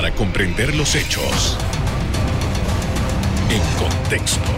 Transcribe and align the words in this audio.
para 0.00 0.14
comprender 0.14 0.74
los 0.74 0.94
hechos 0.94 1.58
en 3.50 3.60
contexto. 3.78 4.48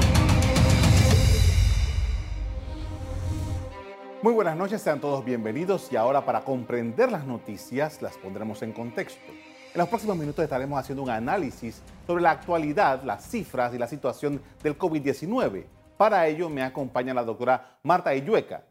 Muy 4.23 4.34
buenas 4.34 4.57
noches, 4.57 4.81
sean 4.81 5.00
todos 5.00 5.25
bienvenidos 5.25 5.89
y 5.91 5.97
ahora 5.97 6.25
para 6.25 6.42
comprender 6.42 7.10
las 7.10 7.26
noticias 7.26 8.00
las 8.02 8.16
pondremos 8.18 8.62
en 8.62 8.70
contexto. 8.70 9.32
En 9.75 9.79
los 9.80 9.89
próximos 9.89 10.16
minutos 10.16 10.45
estaremos 10.45 10.79
haciendo 10.79 11.02
un 11.02 11.10
análisis 11.10 11.82
sobre 12.06 12.22
la 12.22 12.30
actualidad, 12.30 13.02
las 13.02 13.29
cifras 13.29 13.74
y 13.74 13.79
la 13.79 13.88
situación 13.88 14.40
del 14.62 14.79
COVID-19. 14.79 15.64
Para 15.96 16.24
ello 16.29 16.48
me 16.50 16.62
acompaña 16.62 17.12
la 17.14 17.24
doctora 17.24 17.80
Marta 17.82 18.14
Illueca. 18.14 18.62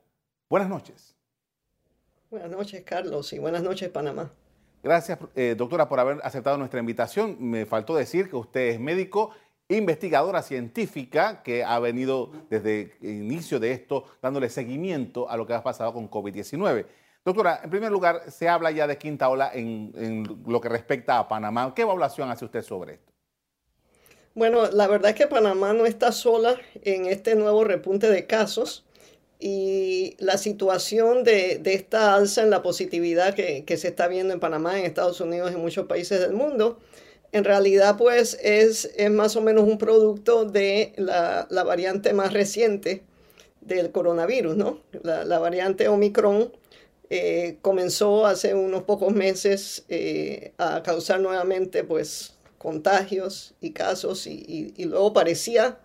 Buenas 0.49 0.69
noches. 0.69 1.17
Buenas 2.29 2.49
noches, 2.49 2.81
Carlos, 2.85 3.33
y 3.33 3.39
buenas 3.39 3.61
noches, 3.61 3.89
Panamá. 3.89 4.31
Gracias, 4.83 5.19
eh, 5.35 5.55
doctora, 5.55 5.87
por 5.87 5.99
haber 5.99 6.19
aceptado 6.23 6.57
nuestra 6.57 6.79
invitación. 6.79 7.37
Me 7.39 7.65
faltó 7.65 7.95
decir 7.95 8.29
que 8.29 8.35
usted 8.35 8.69
es 8.69 8.79
médico, 8.79 9.31
investigadora 9.69 10.41
científica, 10.41 11.43
que 11.43 11.63
ha 11.63 11.77
venido 11.79 12.31
desde 12.49 12.93
el 13.01 13.23
inicio 13.23 13.59
de 13.59 13.71
esto 13.71 14.05
dándole 14.21 14.49
seguimiento 14.49 15.29
a 15.29 15.37
lo 15.37 15.45
que 15.45 15.53
ha 15.53 15.63
pasado 15.63 15.93
con 15.93 16.09
COVID-19. 16.09 16.85
Doctora, 17.23 17.61
en 17.63 17.69
primer 17.69 17.91
lugar, 17.91 18.31
se 18.31 18.49
habla 18.49 18.71
ya 18.71 18.87
de 18.87 18.97
quinta 18.97 19.29
ola 19.29 19.51
en, 19.53 19.91
en 19.95 20.43
lo 20.47 20.59
que 20.59 20.69
respecta 20.69 21.19
a 21.19 21.27
Panamá. 21.27 21.71
¿Qué 21.75 21.83
evaluación 21.83 22.31
hace 22.31 22.45
usted 22.45 22.63
sobre 22.63 22.95
esto? 22.95 23.11
Bueno, 24.33 24.65
la 24.71 24.87
verdad 24.87 25.11
es 25.11 25.15
que 25.15 25.27
Panamá 25.27 25.73
no 25.73 25.85
está 25.85 26.11
sola 26.11 26.55
en 26.81 27.05
este 27.05 27.35
nuevo 27.35 27.63
repunte 27.63 28.09
de 28.09 28.25
casos 28.25 28.85
y 29.43 30.15
la 30.19 30.37
situación 30.37 31.23
de, 31.23 31.59
esta 31.65 32.13
alza 32.13 32.43
en 32.43 32.51
la 32.51 32.61
positividad 32.61 33.33
que, 33.33 33.65
se 33.75 33.87
está 33.87 34.07
viendo 34.07 34.35
en 34.35 34.39
Panamá, 34.39 34.79
en 34.79 34.85
Estados 34.85 35.19
Unidos, 35.19 35.51
en 35.51 35.59
muchos 35.59 35.87
países 35.87 36.19
del 36.19 36.33
mundo, 36.33 36.77
en 37.31 37.43
realidad 37.43 37.97
pues 37.97 38.37
es, 38.43 38.91
es 38.95 39.09
más 39.09 39.35
o 39.35 39.41
menos 39.41 39.63
un 39.63 39.79
producto 39.79 40.45
de 40.45 40.93
la, 40.95 41.47
variante 41.65 42.13
más 42.13 42.33
reciente 42.33 43.01
del 43.61 43.91
coronavirus, 43.91 44.55
¿no? 44.57 44.79
La, 45.01 45.39
variante 45.39 45.87
Omicron 45.87 46.51
eh, 47.09 47.57
comenzó 47.63 48.27
hace 48.27 48.53
unos 48.53 48.83
pocos 48.83 49.11
meses 49.11 49.85
eh, 49.89 50.53
a 50.59 50.83
causar 50.83 51.19
nuevamente 51.19 51.83
pues 51.83 52.35
contagios 52.59 53.55
y 53.59 53.71
casos 53.71 54.27
y, 54.27 54.73
y 54.77 54.85
luego 54.85 55.13
parecía 55.13 55.79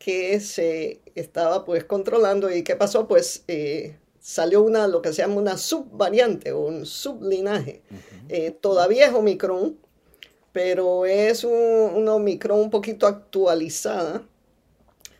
que 0.00 0.40
se 0.40 1.02
estaba 1.14 1.64
pues 1.64 1.84
controlando 1.84 2.50
y 2.50 2.64
qué 2.64 2.74
pasó 2.74 3.06
pues 3.06 3.44
eh, 3.48 3.98
salió 4.18 4.62
una 4.62 4.88
lo 4.88 5.02
que 5.02 5.12
se 5.12 5.20
llama 5.20 5.36
una 5.36 5.58
subvariante 5.58 6.52
o 6.52 6.60
un 6.60 6.86
sublinaje. 6.86 7.82
Eh, 8.30 8.50
todavía 8.50 9.06
es 9.06 9.12
Omicron 9.12 9.76
pero 10.52 11.06
es 11.06 11.44
un, 11.44 12.08
Omicron 12.08 12.58
un 12.58 12.70
poquito 12.70 13.06
actualizada 13.06 14.22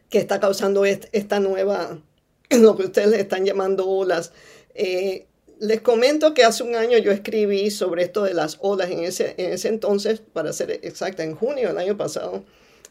que 0.09 0.19
está 0.19 0.41
causando 0.41 0.85
esta 0.85 1.41
nueva 1.41 2.03
lo 2.51 2.77
que 2.77 2.85
ustedes 2.85 3.09
le 3.09 3.21
están 3.21 3.45
llamando 3.45 3.87
olas. 3.87 4.33
Eh, 4.75 5.27
les 5.61 5.83
comento 5.83 6.33
que 6.33 6.43
hace 6.43 6.63
un 6.63 6.75
año 6.75 6.97
yo 6.99 7.13
escribí 7.13 7.71
sobre 7.71 8.03
esto 8.03 8.23
de 8.23 8.35
las 8.35 8.57
olas 8.61 8.91
en 8.91 9.01
ese, 9.01 9.35
en 9.37 9.53
ese 9.53 9.69
entonces, 9.69 10.21
para 10.21 10.53
ser 10.53 10.71
exacta, 10.83 11.23
en 11.23 11.37
junio 11.37 11.69
del 11.69 11.79
año 11.79 11.97
pasado, 11.97 12.45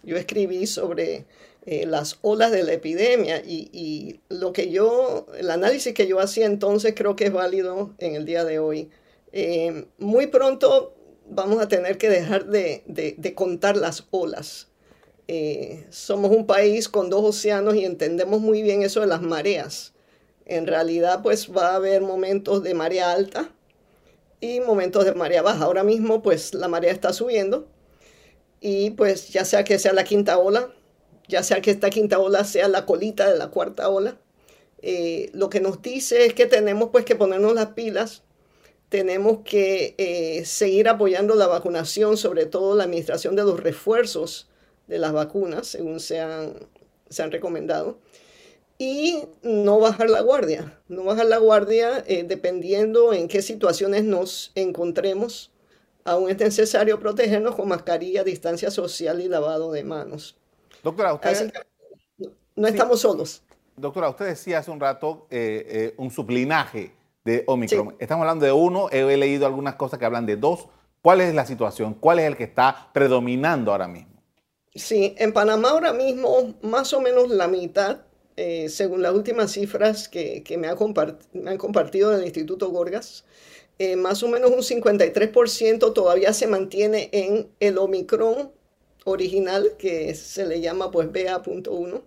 yo 0.03 0.15
escribí 0.15 0.67
sobre 0.67 1.25
eh, 1.71 1.85
las 1.85 2.17
olas 2.23 2.51
de 2.51 2.63
la 2.63 2.73
epidemia 2.73 3.43
y, 3.45 4.21
lo 4.29 4.53
que 4.53 4.71
yo, 4.71 5.27
el 5.37 5.51
análisis 5.51 5.93
que 5.93 6.07
yo 6.07 6.19
hacía 6.19 6.47
entonces 6.47 6.95
creo 6.95 7.15
que 7.15 7.25
es 7.25 7.31
válido 7.31 7.93
en 7.99 8.15
el 8.15 8.25
día 8.25 8.43
de 8.43 8.57
hoy. 8.57 8.89
Eh, 9.33 9.85
muy 9.99 10.25
pronto 10.25 10.95
vamos 11.29 11.61
a 11.61 11.67
tener 11.67 11.99
que 11.99 12.09
dejar 12.09 12.47
de, 12.47 13.33
contar 13.35 13.77
las 13.77 14.07
olas. 14.09 14.69
Eh, 15.27 15.85
somos 15.91 16.31
un 16.31 16.47
país 16.47 16.89
con 16.89 17.11
dos 17.11 17.23
océanos 17.23 17.75
y 17.75 17.85
entendemos 17.85 18.41
muy 18.41 18.63
bien 18.63 18.81
eso 18.81 19.01
de 19.01 19.05
las 19.05 19.21
mareas. 19.21 19.93
En 20.47 20.65
realidad, 20.65 21.21
pues 21.21 21.55
va 21.55 21.73
a 21.73 21.75
haber 21.75 22.01
momentos 22.01 22.63
de 22.63 22.73
marea 22.73 23.11
alta 23.11 23.51
y 24.41 24.59
momentos 24.59 25.05
de 25.05 25.13
marea 25.13 25.43
baja. 25.43 25.65
Ahora 25.65 25.83
mismo, 25.83 26.23
pues 26.23 26.55
la 26.55 26.67
marea 26.67 26.91
está 26.91 27.13
subiendo 27.13 27.67
y 28.59 28.89
pues 28.89 29.29
ya 29.29 29.45
sea 29.45 29.63
que 29.63 29.77
sea 29.77 29.93
la 29.93 30.03
quinta 30.03 30.39
ola, 30.39 30.73
ya 31.29 31.43
sea 31.43 31.61
que 31.61 31.71
esta 31.71 31.89
quinta 31.89 32.19
ola 32.19 32.43
sea 32.43 32.67
la 32.67 32.85
colita 32.85 33.31
de 33.31 33.37
la 33.37 33.49
cuarta 33.49 33.87
ola. 33.89 34.17
Eh, 34.81 35.29
lo 35.33 35.49
que 35.49 35.61
nos 35.61 35.81
dice 35.81 36.25
es 36.25 36.33
que 36.33 36.47
tenemos 36.47 36.89
pues 36.89 37.05
que 37.05 37.15
ponernos 37.15 37.53
las 37.53 37.67
pilas, 37.67 38.23
tenemos 38.89 39.39
que 39.45 39.93
eh, 39.97 40.43
seguir 40.45 40.89
apoyando 40.89 41.35
la 41.35 41.47
vacunación, 41.47 42.17
sobre 42.17 42.47
todo 42.47 42.75
la 42.75 42.85
administración 42.85 43.35
de 43.35 43.43
los 43.43 43.59
refuerzos 43.59 44.49
de 44.87 44.97
las 44.97 45.13
vacunas, 45.13 45.67
según 45.67 45.99
se 45.99 46.19
han, 46.19 46.55
se 47.09 47.27
recomendado, 47.27 47.99
y 48.79 49.25
no 49.43 49.79
bajar 49.79 50.09
la 50.09 50.21
guardia, 50.21 50.81
no 50.87 51.03
bajar 51.03 51.27
la 51.27 51.37
guardia 51.37 52.03
eh, 52.07 52.23
dependiendo 52.23 53.13
en 53.13 53.27
qué 53.27 53.43
situaciones 53.43 54.03
nos 54.03 54.51
encontremos. 54.55 55.51
Aún 56.05 56.31
es 56.31 56.39
necesario 56.39 56.99
protegernos 56.99 57.55
con 57.55 57.67
mascarilla, 57.67 58.23
distancia 58.23 58.71
social 58.71 59.21
y 59.21 59.27
lavado 59.27 59.71
de 59.71 59.83
manos. 59.83 60.38
Doctora, 60.83 61.13
usted... 61.13 61.51
No 62.55 62.67
estamos 62.67 62.99
solos. 62.99 63.41
Doctora, 63.77 64.09
usted 64.09 64.25
decía 64.25 64.59
hace 64.59 64.71
un 64.71 64.79
rato 64.79 65.27
eh, 65.29 65.65
eh, 65.67 65.93
un 65.97 66.11
sublinaje 66.11 66.91
de 67.23 67.43
Omicron. 67.47 67.95
Estamos 67.99 68.23
hablando 68.23 68.45
de 68.45 68.51
uno, 68.51 68.89
he 68.89 69.15
leído 69.15 69.45
algunas 69.45 69.75
cosas 69.75 69.99
que 69.99 70.05
hablan 70.05 70.25
de 70.25 70.35
dos. 70.35 70.67
¿Cuál 71.01 71.21
es 71.21 71.33
la 71.33 71.45
situación? 71.45 71.93
¿Cuál 71.93 72.19
es 72.19 72.25
el 72.25 72.35
que 72.35 72.43
está 72.43 72.89
predominando 72.93 73.71
ahora 73.71 73.87
mismo? 73.87 74.21
Sí, 74.75 75.15
en 75.17 75.31
Panamá 75.31 75.69
ahora 75.69 75.93
mismo 75.93 76.55
más 76.61 76.91
o 76.93 76.99
menos 76.99 77.29
la 77.29 77.47
mitad, 77.47 78.01
eh, 78.35 78.67
según 78.67 79.01
las 79.01 79.13
últimas 79.13 79.51
cifras 79.51 80.09
que, 80.09 80.43
me, 80.57 80.67
han 80.67 81.57
compartido 81.57 82.11
del 82.11 82.25
Instituto 82.25 82.69
Gorgas, 82.69 83.23
más 83.97 84.21
o 84.23 84.27
menos 84.27 84.51
un 84.51 84.57
53% 84.57 85.93
todavía 85.93 86.33
se 86.33 86.47
mantiene 86.47 87.09
en 87.13 87.49
el 87.61 87.77
Omicron 87.77 88.51
original, 89.05 89.75
que 89.77 90.13
se 90.15 90.45
le 90.45 90.61
llama 90.61 90.91
pues 90.91 91.11
BA.1. 91.11 92.01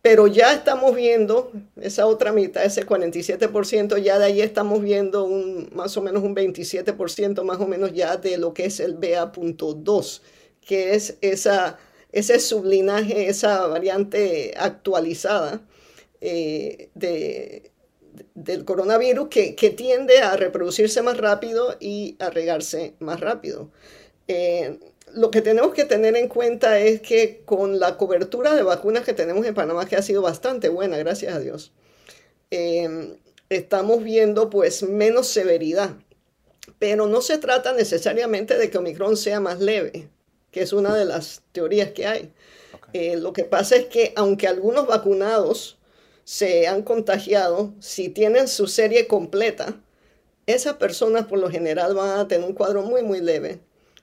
Pero 0.00 0.26
ya 0.28 0.52
estamos 0.54 0.94
viendo 0.94 1.52
esa 1.80 2.06
otra 2.06 2.32
mitad, 2.32 2.64
ese 2.64 2.86
47%, 2.86 3.98
ya 3.98 4.18
de 4.18 4.26
ahí 4.26 4.40
estamos 4.40 4.80
viendo 4.80 5.24
un, 5.24 5.68
más 5.74 5.96
o 5.96 6.02
menos 6.02 6.22
un 6.22 6.36
27% 6.36 7.42
más 7.42 7.58
o 7.60 7.66
menos 7.66 7.92
ya 7.92 8.16
de 8.16 8.38
lo 8.38 8.54
que 8.54 8.66
es 8.66 8.78
el 8.78 8.94
BA.2, 8.94 10.20
que 10.64 10.94
es 10.94 11.18
esa, 11.20 11.78
ese 12.12 12.38
sublinaje, 12.38 13.28
esa 13.28 13.66
variante 13.66 14.54
actualizada 14.56 15.62
eh, 16.20 16.90
de, 16.94 17.72
del 18.34 18.64
coronavirus 18.64 19.28
que, 19.28 19.56
que, 19.56 19.70
tiende 19.70 20.18
a 20.18 20.36
reproducirse 20.36 21.02
más 21.02 21.18
rápido 21.18 21.76
y 21.80 22.16
a 22.20 22.30
regarse 22.30 22.94
más 23.00 23.20
rápido. 23.20 23.70
Eh, 24.28 24.78
lo 25.14 25.30
que 25.30 25.42
tenemos 25.42 25.74
que 25.74 25.84
tener 25.84 26.16
en 26.16 26.28
cuenta 26.28 26.78
es 26.78 27.00
que 27.00 27.42
con 27.44 27.78
la 27.78 27.96
cobertura 27.96 28.54
de 28.54 28.62
vacunas 28.62 29.04
que 29.04 29.12
tenemos 29.12 29.44
en 29.46 29.54
Panamá, 29.54 29.86
que 29.86 29.96
ha 29.96 30.02
sido 30.02 30.22
bastante 30.22 30.68
buena, 30.68 30.96
gracias 30.98 31.34
a 31.34 31.40
Dios, 31.40 31.72
em, 32.50 33.16
estamos 33.48 34.02
viendo 34.02 34.50
pues 34.50 34.82
menos 34.82 35.28
severidad. 35.28 35.96
Pero 36.78 37.06
no 37.06 37.20
se 37.22 37.38
trata 37.38 37.72
necesariamente 37.72 38.56
de 38.58 38.70
que 38.70 38.78
Omicron 38.78 39.16
sea 39.16 39.40
más 39.40 39.60
leve, 39.60 40.08
que 40.50 40.62
es 40.62 40.72
una 40.72 40.94
de 40.94 41.04
las 41.04 41.42
teorías 41.52 41.92
que 41.92 42.06
hay. 42.06 42.32
Eh, 42.92 43.16
lo 43.16 43.32
que 43.32 43.44
pasa 43.44 43.76
es 43.76 43.86
que 43.86 44.12
aunque 44.16 44.46
algunos 44.46 44.86
vacunados 44.86 45.78
se 46.24 46.66
han 46.68 46.82
contagiado, 46.82 47.72
si 47.80 48.08
tienen 48.10 48.48
su 48.48 48.66
serie 48.66 49.06
completa, 49.06 49.80
esas 50.46 50.74
personas 50.76 51.26
por 51.26 51.38
lo 51.38 51.50
general 51.50 51.94
van 51.94 52.18
a 52.20 52.28
tener 52.28 52.46
un 52.46 52.54
cuadro 52.54 52.82
muy, 52.82 53.02
muy 53.02 53.20
leve 53.20 53.60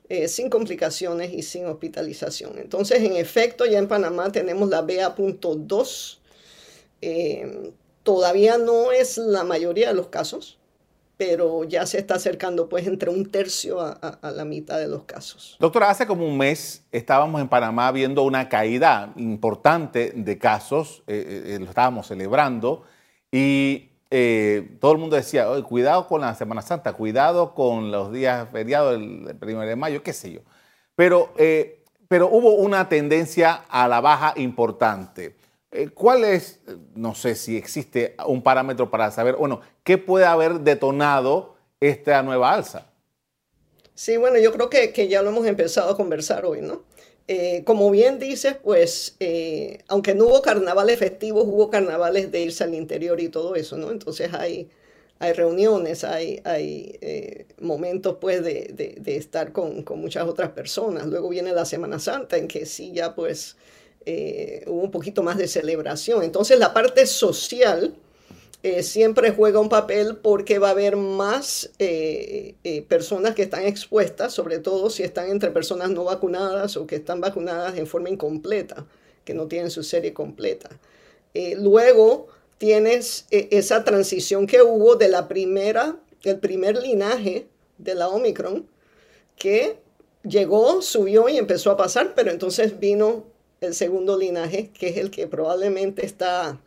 eh, 0.08 0.28
sin 0.28 0.50
complicaciones 0.50 1.34
y 1.34 1.42
sin 1.42 1.66
hospitalización. 1.66 2.60
Entonces, 2.60 3.02
en 3.02 3.16
efecto, 3.16 3.66
ya 3.66 3.80
en 3.80 3.88
Panamá 3.88 4.31
tenemos 4.31 4.69
la 4.69 4.81
BA.2. 4.81 6.18
Eh, 7.02 7.72
todavía 8.04 8.60
no 8.60 8.92
es 8.92 9.18
la 9.18 9.44
mayoría 9.44 9.88
de 9.88 9.96
los 9.96 10.07
casos, 10.10 10.60
pero 11.18 11.63
ya 11.63 11.88
se 11.88 11.98
está 11.98 12.16
acercando 12.16 12.69
pues 12.69 12.86
entre 12.86 13.10
un 13.10 13.25
tercio 13.25 13.81
a, 13.81 14.19
la 14.22 14.46
mitad 14.46 14.78
de 14.78 14.88
los 14.88 15.06
casos. 15.06 15.57
Doctora, 15.60 15.90
hace 15.90 16.06
como 16.06 16.28
un 16.28 16.38
mes 16.38 16.84
estábamos 16.92 17.42
en 17.42 17.48
Panamá 17.48 17.92
viendo 17.92 18.22
una 18.22 18.48
caída 18.48 19.12
importante 19.16 20.12
de 20.16 20.38
casos, 20.38 21.01
eh, 21.08 21.58
lo 21.60 21.66
estábamos 21.66 22.06
celebrando, 22.08 22.84
y 23.31 23.90
eh, 24.17 24.77
todo 24.79 24.94
el 24.94 24.97
mundo 24.97 25.17
decía, 25.17 25.45
cuidado 25.67 26.07
con 26.07 26.21
la 26.21 26.33
Semana 26.35 26.62
Santa, 26.62 26.94
cuidado 26.94 27.53
con 27.53 27.91
los 27.91 28.13
días 28.13 28.47
feriados 28.50 28.94
del 28.94 29.35
1 29.41 29.59
de 29.65 29.75
mayo, 29.75 30.03
qué 30.03 30.13
sé 30.13 30.31
yo. 30.31 30.39
Pero, 30.95 31.33
eh, 31.35 31.83
pero 32.07 32.29
hubo 32.29 32.53
una 32.53 32.88
tendencia 32.88 33.65
a 33.67 33.89
la 33.89 34.00
baja 34.00 34.31
importante. 34.38 35.35
Eh, 35.69 35.89
¿Cuál 35.89 36.23
es, 36.23 36.62
no 36.95 37.13
sé 37.13 37.35
si 37.35 37.57
existe 37.57 38.15
un 38.25 38.41
parámetro 38.41 38.89
para 38.89 39.12
saber, 39.12 39.35
bueno, 39.35 39.59
qué 39.83 39.97
puede 39.97 40.23
haber 40.23 40.62
detonado 40.62 41.57
esta 41.81 42.23
nueva 42.23 42.53
alza? 42.53 42.85
Sí, 43.95 44.15
bueno, 44.15 44.39
yo 44.39 44.53
creo 44.53 44.69
que, 44.69 44.94
que 44.94 45.09
ya 45.09 45.23
lo 45.23 45.31
hemos 45.31 45.45
empezado 45.45 45.91
a 45.91 45.97
conversar 45.97 46.45
hoy, 46.45 46.62
¿no? 46.62 46.83
Eh, 47.27 47.63
como 47.66 47.89
bien 47.89 48.19
dices, 48.19 48.56
pues, 48.63 49.16
eh, 49.19 49.80
aunque 49.88 50.13
no 50.13 50.25
hubo 50.25 50.42
carnavales 50.44 51.00
festivos, 51.00 51.45
hubo 51.48 51.72
carnavales 51.72 52.31
de 52.31 52.42
irse 52.42 52.63
al 52.63 52.75
interior 52.75 53.19
y 53.19 53.30
todo 53.30 53.56
eso, 53.56 53.77
¿no? 53.77 53.89
Entonces 53.89 54.31
hay, 54.33 54.69
hay 55.18 55.33
reuniones, 55.33 56.04
hay, 56.04 56.39
hay 56.44 57.00
eh, 57.01 57.48
momentos, 57.60 58.18
pues, 58.22 58.44
de, 58.44 58.95
de, 59.00 59.16
estar 59.16 59.51
con, 59.51 59.81
con, 59.81 60.00
muchas 60.00 60.27
otras 60.27 60.51
personas. 60.51 61.07
Luego 61.07 61.30
viene 61.30 61.51
la 61.51 61.66
Semana 61.66 61.98
Santa, 61.98 62.38
en 62.38 62.48
que 62.48 62.66
sí 62.68 62.92
ya, 62.94 63.16
pues, 63.16 63.56
hubo 64.68 64.81
un 64.81 64.92
poquito 64.92 65.24
más 65.24 65.38
de 65.38 65.48
celebración. 65.48 66.22
Entonces 66.24 66.60
la 66.60 66.74
parte 66.74 67.07
social 67.07 67.95
eh, 68.65 68.81
siempre 68.81 69.29
juega 69.29 69.59
un 69.59 69.69
papel 69.69 70.17
porque 70.17 70.57
va 70.57 70.69
a 70.69 70.71
haber 70.71 70.95
más 70.95 71.69
eh, 71.77 72.56
eh, 72.63 72.81
personas 72.81 73.35
que 73.35 73.44
están 73.44 73.63
expuestas, 73.63 74.33
sobre 74.33 74.57
todo 74.57 74.89
si 74.89 75.03
están 75.03 75.29
entre 75.29 75.51
personas 75.51 75.91
no 75.91 76.03
vacunadas 76.03 76.75
o 76.75 76.88
que 76.88 76.95
están 76.95 77.21
vacunadas 77.21 77.77
en 77.77 77.85
forma 77.85 78.09
incompleta, 78.09 78.88
que 79.23 79.35
no 79.35 79.45
tienen 79.45 79.69
su 79.69 79.83
serie 79.83 80.15
completa. 80.15 80.79
luego 81.57 82.25
tienes 82.57 83.27
esa 83.29 83.83
transición 83.83 84.47
que 84.47 84.63
hubo 84.63 84.95
de 84.95 85.09
la 85.09 85.27
primera, 85.27 86.00
el 86.23 86.39
primer 86.39 86.81
linaje 86.81 87.45
de 87.77 87.94
la 87.94 88.07
Omicron, 88.07 88.67
que 89.35 89.77
llegó, 90.23 90.81
subió 90.81 91.29
y 91.29 91.38
empezó 91.38 91.69
a 91.69 91.77
pasar, 91.77 92.15
pero 92.15 92.31
entonces 92.31 92.79
vino 92.79 93.25
el 93.62 93.75
segundo 93.75 94.17
linaje, 94.17 94.71
que 94.71 94.88
es 94.88 94.97
el 94.97 95.12
que 95.12 95.27
probablemente 95.27 96.03
está 96.03 96.59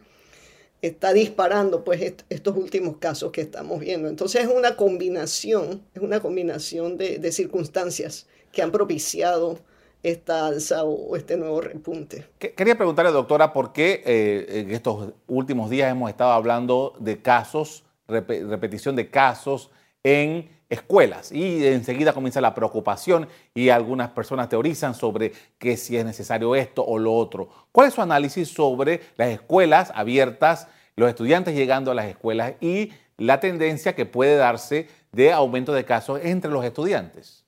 está 0.83 1.13
disparando 1.13 1.85
pues 1.85 2.15
estos 2.29 2.57
últimos 2.57 2.97
casos 2.99 3.33
que 3.33 3.41
estamos 3.41 3.81
viendo. 3.81 4.09
Entonces 4.09 4.45
es 4.45 4.49
una 4.49 4.77
combinación, 4.77 5.83
es 5.95 6.03
una 6.03 6.21
combinación 6.21 6.97
de, 6.97 7.33
circunstancias 7.33 8.27
que 8.53 8.63
han 8.63 8.71
propiciado 8.71 9.59
esta 10.03 10.47
alza 10.47 10.85
o, 10.85 11.17
este 11.17 11.37
nuevo 11.37 11.61
repunte. 11.61 12.27
Quería 12.39 12.77
preguntarle, 12.77 13.11
doctora, 13.11 13.53
por 13.53 13.73
qué 13.73 14.03
eh, 14.07 14.61
en 14.61 14.71
estos 14.71 15.13
últimos 15.27 15.71
días 15.71 15.91
hemos 15.91 16.11
estado 16.11 16.33
hablando 16.33 16.95
de 17.01 17.21
casos, 17.21 17.85
repetición 18.07 18.95
de 18.95 19.11
casos 19.11 19.71
en 20.05 20.49
escuelas 20.69 21.33
y 21.33 21.67
enseguida 21.67 22.13
comienza 22.13 22.41
la 22.41 22.55
preocupación 22.55 23.29
y 23.55 23.71
algunas 23.71 24.11
personas 24.11 24.49
teorizan 24.49 24.95
sobre 24.95 25.33
que 25.59 25.77
si 25.77 25.97
es 25.97 26.05
necesario 26.05 26.55
esto 26.55 26.85
o 26.85 26.99
lo 26.99 27.15
otro. 27.15 27.49
¿Cuál 27.73 27.89
es 27.89 27.95
su 27.95 28.03
análisis 28.03 28.49
sobre 28.49 29.01
las 29.17 29.29
escuelas 29.29 29.91
abiertas, 29.95 30.69
los 30.97 31.09
estudiantes 31.09 31.55
llegando 31.55 31.91
a 31.91 31.95
las 31.95 32.07
escuelas 32.07 32.55
y 32.61 32.93
la 33.17 33.41
tendencia 33.41 33.95
que 33.95 34.07
puede 34.07 34.37
darse 34.37 34.89
de 35.13 35.33
aumento 35.33 35.73
de 35.73 35.85
casos 35.85 36.21
entre 36.23 36.51
los 36.51 36.65
estudiantes? 36.65 37.45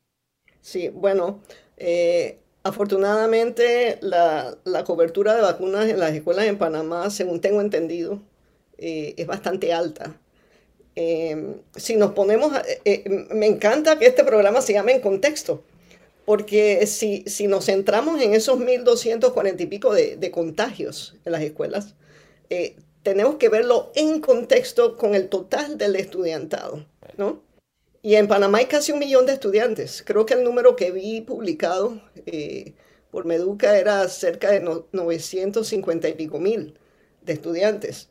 Sí, 0.61 0.89
bueno, 0.89 1.41
eh, 1.77 2.39
afortunadamente 2.63 3.99
la, 4.03 4.57
cobertura 4.85 5.35
de 5.35 5.43
vacunas 5.43 5.87
en 5.87 5.99
las 6.01 6.13
escuelas 6.13 6.47
en 6.47 6.59
Panamá, 6.59 7.11
según 7.11 7.41
tengo 7.41 7.61
entendido, 7.61 8.21
eh, 8.79 9.15
es 9.17 9.27
bastante 9.27 9.73
alta. 9.73 10.20
Em, 11.03 11.55
si 11.77 11.97
nos 11.97 12.13
ponemos, 12.13 12.55
eh, 12.69 12.83
eh, 12.85 13.27
me 13.31 13.47
encanta 13.47 13.99
que 13.99 14.05
este 14.05 14.23
programa 14.23 14.61
se 14.61 14.75
llame 14.75 14.93
en 14.93 15.01
contexto, 15.01 15.63
porque 16.27 16.87
si, 16.87 17.25
si 17.27 17.47
nos 17.47 17.65
centramos 17.65 18.21
en 18.21 18.35
esos 18.35 18.59
1.240 18.59 19.63
y 19.63 19.67
pico 19.67 19.95
de, 19.95 20.31
contagios 20.31 21.17
en 21.25 21.33
las 21.33 21.41
escuelas, 21.41 21.95
eh, 22.51 22.77
tenemos 23.03 23.37
que 23.37 23.49
verlo 23.49 23.91
en 23.95 24.21
contexto 24.21 24.99
con 24.99 25.15
el 25.15 25.31
total 25.31 25.79
del 25.79 25.97
estudiantado, 25.97 26.85
¿no? 27.17 27.43
Y 28.03 28.17
en 28.17 28.29
Panamá 28.29 28.59
hay 28.59 28.67
casi 28.67 28.93
un 28.93 28.99
millón 28.99 29.25
de 29.25 29.33
estudiantes. 29.33 30.03
Creo 30.05 30.27
que 30.27 30.35
el 30.35 30.45
número 30.45 30.77
que 30.77 30.91
vi 30.91 31.23
publicado 31.23 31.99
por 33.11 33.25
Meduca 33.25 33.79
era 33.79 34.07
cerca 34.09 34.51
de 34.51 34.61
950 34.61 36.09
y 36.11 36.13
pico 36.13 36.39
mil 36.39 36.79
de 37.23 37.33
estudiantes. 37.33 38.11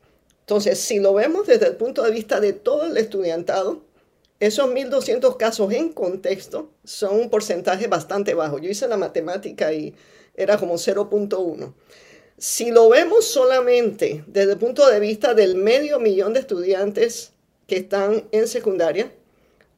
Entonces, 0.49 0.79
si 0.79 0.97
lo 0.97 1.13
vemos 1.13 1.45
desde 1.45 1.67
el 1.67 1.75
punto 1.75 2.01
de 2.01 2.09
vista 2.09 2.39
de 2.39 2.53
todo 2.53 2.87
el 2.87 2.97
estudiantado, 2.97 3.83
esos 4.39 4.67
1.200 4.67 5.37
casos 5.37 5.71
en 5.73 5.89
contexto 5.89 6.71
son 6.83 7.19
un 7.19 7.29
porcentaje 7.29 7.85
bastante 7.85 8.33
bajo. 8.33 8.57
Yo 8.57 8.67
hice 8.67 8.87
la 8.87 8.97
matemática 8.97 9.71
y 9.71 9.93
era 10.33 10.57
como 10.57 10.73
0.1. 10.73 11.73
Si 12.39 12.71
lo 12.71 12.89
vemos 12.89 13.25
solamente 13.25 14.23
desde 14.25 14.53
el 14.53 14.57
punto 14.57 14.89
de 14.89 14.99
vista 14.99 15.35
del 15.35 15.53
medio 15.53 15.99
millón 15.99 16.33
de 16.33 16.39
estudiantes 16.39 17.33
que 17.67 17.77
están 17.77 18.27
en 18.31 18.47
secundaria, 18.47 19.11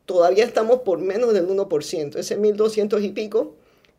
todavía 0.06 0.46
estamos 0.46 0.84
por 0.84 1.00
menos 1.00 1.34
del 1.34 1.50
1%. 1.50 2.16
Ese 2.16 2.40
1.200 2.40 3.04
y 3.04 3.10
pico 3.10 3.56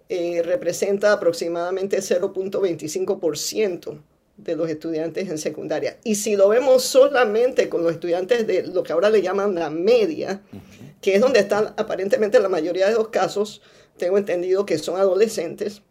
eh, 0.08 0.40
representa 0.42 1.12
aproximadamente 1.12 1.98
0.25% 1.98 4.00
de 4.36 4.56
los 4.56 4.68
estudiantes 4.68 5.28
en 5.28 5.38
secundaria. 5.38 5.98
Y 6.04 6.16
si 6.16 6.36
lo 6.36 6.48
vemos 6.48 6.82
solamente 6.82 7.68
con 7.68 7.82
los 7.82 7.92
estudiantes 7.92 8.46
de 8.46 8.66
lo 8.66 8.82
que 8.82 8.92
ahora 8.92 9.10
le 9.10 9.22
llaman 9.22 9.54
la 9.54 9.70
media, 9.70 10.42
que 11.00 11.14
es 11.14 11.20
donde 11.20 11.40
están 11.40 11.74
aparentemente 11.76 12.40
la 12.40 12.48
mayoría 12.48 12.88
de 12.88 12.94
los 12.94 13.08
casos, 13.08 13.62
tengo 13.96 14.18
entendido 14.18 14.66
que 14.66 14.78
son 14.78 14.98
adolescentes, 14.98 15.82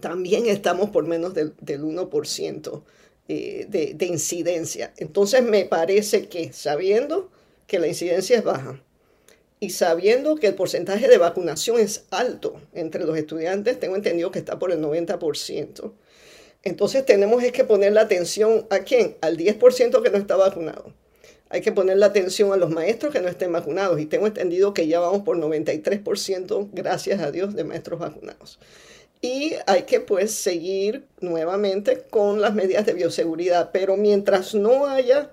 también 0.00 0.46
estamos 0.46 0.90
por 0.90 1.06
menos 1.06 1.34
del, 1.34 1.54
1% 1.56 2.82
eh, 3.28 3.66
de, 3.68 3.94
de 3.94 4.06
incidencia. 4.06 4.92
Entonces 4.96 5.42
me 5.42 5.64
parece 5.64 6.28
que 6.28 6.52
sabiendo 6.52 7.30
que 7.66 7.78
la 7.78 7.88
incidencia 7.88 8.38
es 8.38 8.44
baja, 8.44 8.82
y 9.60 9.70
sabiendo 9.70 10.36
que 10.36 10.46
el 10.48 10.54
porcentaje 10.54 11.08
de 11.08 11.18
vacunación 11.18 11.80
es 11.80 12.04
alto 12.10 12.60
entre 12.72 13.04
los 13.04 13.16
estudiantes, 13.16 13.80
tengo 13.80 13.96
entendido 13.96 14.30
que 14.30 14.38
está 14.38 14.58
por 14.58 14.70
el 14.70 14.80
90%, 14.80 15.92
entonces 16.62 17.04
tenemos 17.06 17.42
que 17.44 17.64
poner 17.64 17.92
la 17.92 18.02
atención 18.02 18.66
a 18.70 18.80
quién? 18.80 19.16
Al 19.20 19.36
10% 19.36 20.02
que 20.02 20.10
no 20.10 20.18
está 20.18 20.36
vacunado. 20.36 20.92
Hay 21.50 21.62
que 21.62 21.72
poner 21.72 21.96
la 21.96 22.06
atención 22.06 22.52
a 22.52 22.56
los 22.56 22.70
maestros 22.70 23.12
que 23.12 23.20
no 23.20 23.28
estén 23.28 23.52
vacunados. 23.52 24.00
Y 24.00 24.06
tengo 24.06 24.26
entendido 24.26 24.74
que 24.74 24.86
ya 24.86 25.00
vamos 25.00 25.22
por 25.22 25.36
93%, 25.38 26.68
gracias 26.72 27.20
a 27.20 27.30
Dios, 27.30 27.54
de 27.54 27.64
maestros 27.64 28.00
vacunados. 28.00 28.58
Y 29.20 29.54
hay 29.66 29.82
que 29.82 30.00
pues 30.00 30.34
seguir 30.34 31.06
nuevamente 31.20 32.02
con 32.10 32.40
las 32.40 32.54
medidas 32.54 32.86
de 32.86 32.92
bioseguridad. 32.92 33.70
Pero 33.72 33.96
mientras 33.96 34.54
no 34.54 34.86
haya 34.86 35.30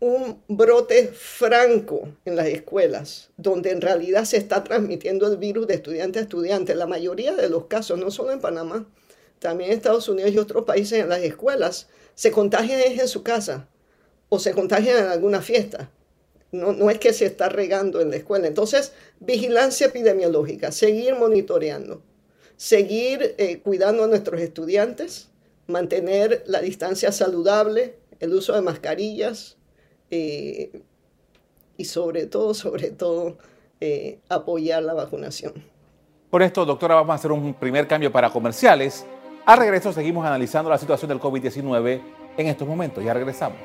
un 0.00 0.42
brote 0.48 1.08
franco 1.08 2.08
en 2.24 2.34
las 2.34 2.46
escuelas, 2.46 3.30
donde 3.36 3.70
en 3.70 3.80
realidad 3.80 4.24
se 4.24 4.38
está 4.38 4.64
transmitiendo 4.64 5.30
el 5.30 5.36
virus 5.36 5.66
de 5.66 5.74
estudiante 5.74 6.18
a 6.18 6.22
estudiante, 6.22 6.74
la 6.74 6.86
mayoría 6.86 7.36
de 7.36 7.48
los 7.48 7.66
casos, 7.66 7.98
no 7.98 8.10
solo 8.10 8.32
en 8.32 8.40
Panamá, 8.40 8.86
también 9.42 9.72
Estados 9.72 10.08
Unidos 10.08 10.32
y 10.32 10.38
otros 10.38 10.64
países 10.64 11.00
en 11.00 11.08
las 11.08 11.18
escuelas, 11.18 11.88
se 12.14 12.30
contagian 12.30 12.80
en 12.80 13.08
su 13.08 13.22
casa 13.22 13.68
o 14.28 14.38
se 14.38 14.52
contagian 14.52 14.98
en 14.98 15.10
alguna 15.10 15.42
fiesta. 15.42 15.90
No, 16.52 16.72
no 16.72 16.90
es 16.90 16.98
que 16.98 17.12
se 17.12 17.26
está 17.26 17.48
regando 17.48 18.00
en 18.00 18.10
la 18.10 18.16
escuela. 18.16 18.46
Entonces, 18.46 18.92
vigilancia 19.20 19.88
epidemiológica, 19.88 20.70
seguir 20.70 21.16
monitoreando, 21.16 22.02
seguir 22.56 23.34
eh, 23.38 23.60
cuidando 23.60 24.04
a 24.04 24.06
nuestros 24.06 24.40
estudiantes, 24.40 25.28
mantener 25.66 26.44
la 26.46 26.60
distancia 26.60 27.10
saludable, 27.10 27.96
el 28.20 28.34
uso 28.34 28.52
de 28.52 28.60
mascarillas 28.60 29.56
eh, 30.10 30.82
y 31.76 31.84
sobre 31.86 32.26
todo, 32.26 32.54
sobre 32.54 32.90
todo, 32.90 33.38
eh, 33.80 34.20
apoyar 34.28 34.82
la 34.82 34.94
vacunación. 34.94 35.54
Por 36.30 36.42
esto, 36.42 36.64
doctora, 36.64 36.94
vamos 36.94 37.12
a 37.12 37.14
hacer 37.16 37.32
un 37.32 37.54
primer 37.54 37.88
cambio 37.88 38.12
para 38.12 38.30
comerciales. 38.30 39.04
Al 39.44 39.58
regreso 39.58 39.92
seguimos 39.92 40.24
analizando 40.24 40.70
la 40.70 40.78
situación 40.78 41.08
del 41.08 41.18
COVID-19 41.18 42.00
en 42.36 42.46
estos 42.46 42.68
momentos. 42.68 43.02
Ya 43.02 43.12
regresamos. 43.12 43.58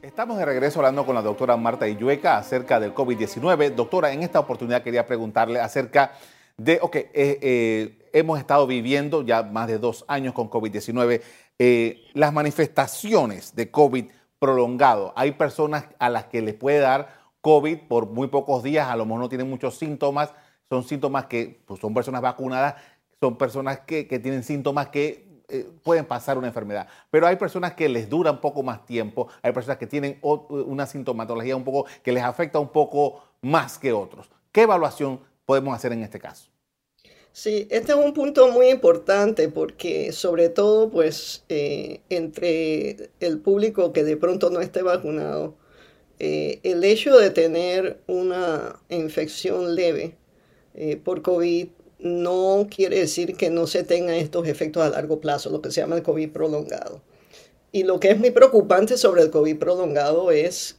Estamos 0.00 0.38
de 0.38 0.44
regreso 0.46 0.78
hablando 0.78 1.04
con 1.04 1.14
la 1.14 1.20
doctora 1.20 1.54
Marta 1.58 1.86
Illueca 1.86 2.38
acerca 2.38 2.80
del 2.80 2.94
COVID-19. 2.94 3.74
Doctora, 3.74 4.10
en 4.10 4.22
esta 4.22 4.40
oportunidad 4.40 4.82
quería 4.82 5.06
preguntarle 5.06 5.60
acerca 5.60 6.12
de, 6.56 6.78
ok, 6.80 6.96
eh, 6.96 7.12
eh, 7.14 8.08
hemos 8.14 8.38
estado 8.38 8.66
viviendo 8.66 9.20
ya 9.22 9.42
más 9.42 9.68
de 9.68 9.78
dos 9.78 10.06
años 10.08 10.32
con 10.32 10.48
COVID-19, 10.48 11.20
eh, 11.58 12.06
las 12.14 12.32
manifestaciones 12.32 13.54
de 13.54 13.70
COVID 13.70 14.06
prolongado. 14.38 15.12
Hay 15.14 15.32
personas 15.32 15.84
a 15.98 16.08
las 16.08 16.24
que 16.24 16.40
les 16.40 16.54
puede 16.54 16.78
dar 16.78 17.17
COVID 17.40 17.88
por 17.88 18.06
muy 18.06 18.28
pocos 18.28 18.62
días, 18.62 18.88
a 18.88 18.96
lo 18.96 19.04
mejor 19.06 19.20
no 19.20 19.28
tienen 19.28 19.48
muchos 19.48 19.76
síntomas, 19.76 20.32
son 20.68 20.84
síntomas 20.84 21.26
que 21.26 21.62
pues, 21.66 21.80
son 21.80 21.94
personas 21.94 22.20
vacunadas, 22.20 22.74
son 23.20 23.36
personas 23.36 23.80
que, 23.80 24.04
tienen 24.04 24.42
síntomas 24.42 24.88
que 24.88 25.42
eh, 25.48 25.68
pueden 25.82 26.04
pasar 26.04 26.38
una 26.38 26.48
enfermedad. 26.48 26.88
Pero 27.10 27.26
hay 27.26 27.36
personas 27.36 27.74
que 27.74 27.88
les 27.88 28.08
dura 28.08 28.32
un 28.32 28.40
poco 28.40 28.62
más 28.62 28.84
tiempo, 28.84 29.28
hay 29.42 29.52
personas 29.52 29.78
que 29.78 29.86
tienen 29.86 30.18
una 30.22 30.86
sintomatología 30.86 31.56
un 31.56 31.64
poco 31.64 31.86
que 32.02 32.12
les 32.12 32.22
afecta 32.22 32.58
un 32.58 32.68
poco 32.68 33.22
más 33.40 33.78
que 33.78 33.92
otros. 33.92 34.30
¿Qué 34.52 34.62
evaluación 34.62 35.20
podemos 35.46 35.74
hacer 35.74 35.92
en 35.92 36.02
este 36.02 36.18
caso? 36.18 36.50
Sí, 37.32 37.68
este 37.70 37.92
es 37.92 37.98
un 37.98 38.14
punto 38.14 38.48
muy 38.48 38.68
importante 38.68 39.48
porque 39.48 40.12
sobre 40.12 40.48
todo 40.48 40.90
pues 40.90 41.44
eh, 41.48 42.00
entre 42.08 43.10
el 43.20 43.38
público 43.38 43.92
que 43.92 44.02
de 44.02 44.16
pronto 44.16 44.50
no 44.50 44.60
esté 44.60 44.82
vacunado, 44.82 45.54
eh, 46.18 46.60
el 46.62 46.84
hecho 46.84 47.16
de 47.16 47.30
tener 47.30 48.00
una 48.06 48.80
infección 48.88 49.74
leve 49.74 50.16
eh, 50.74 50.96
por 50.96 51.22
COVID 51.22 51.68
no 52.00 52.68
quiere 52.70 53.00
decir 53.00 53.36
que 53.36 53.50
no 53.50 53.66
se 53.66 53.82
tengan 53.82 54.14
estos 54.14 54.46
efectos 54.46 54.82
a 54.82 54.90
largo 54.90 55.20
plazo, 55.20 55.50
lo 55.50 55.60
que 55.60 55.70
se 55.70 55.80
llama 55.80 55.96
el 55.96 56.02
COVID 56.02 56.30
prolongado. 56.30 57.02
Y 57.72 57.82
lo 57.82 58.00
que 58.00 58.10
es 58.10 58.18
muy 58.18 58.30
preocupante 58.30 58.96
sobre 58.96 59.22
el 59.22 59.30
COVID 59.30 59.58
prolongado 59.58 60.30
es 60.30 60.78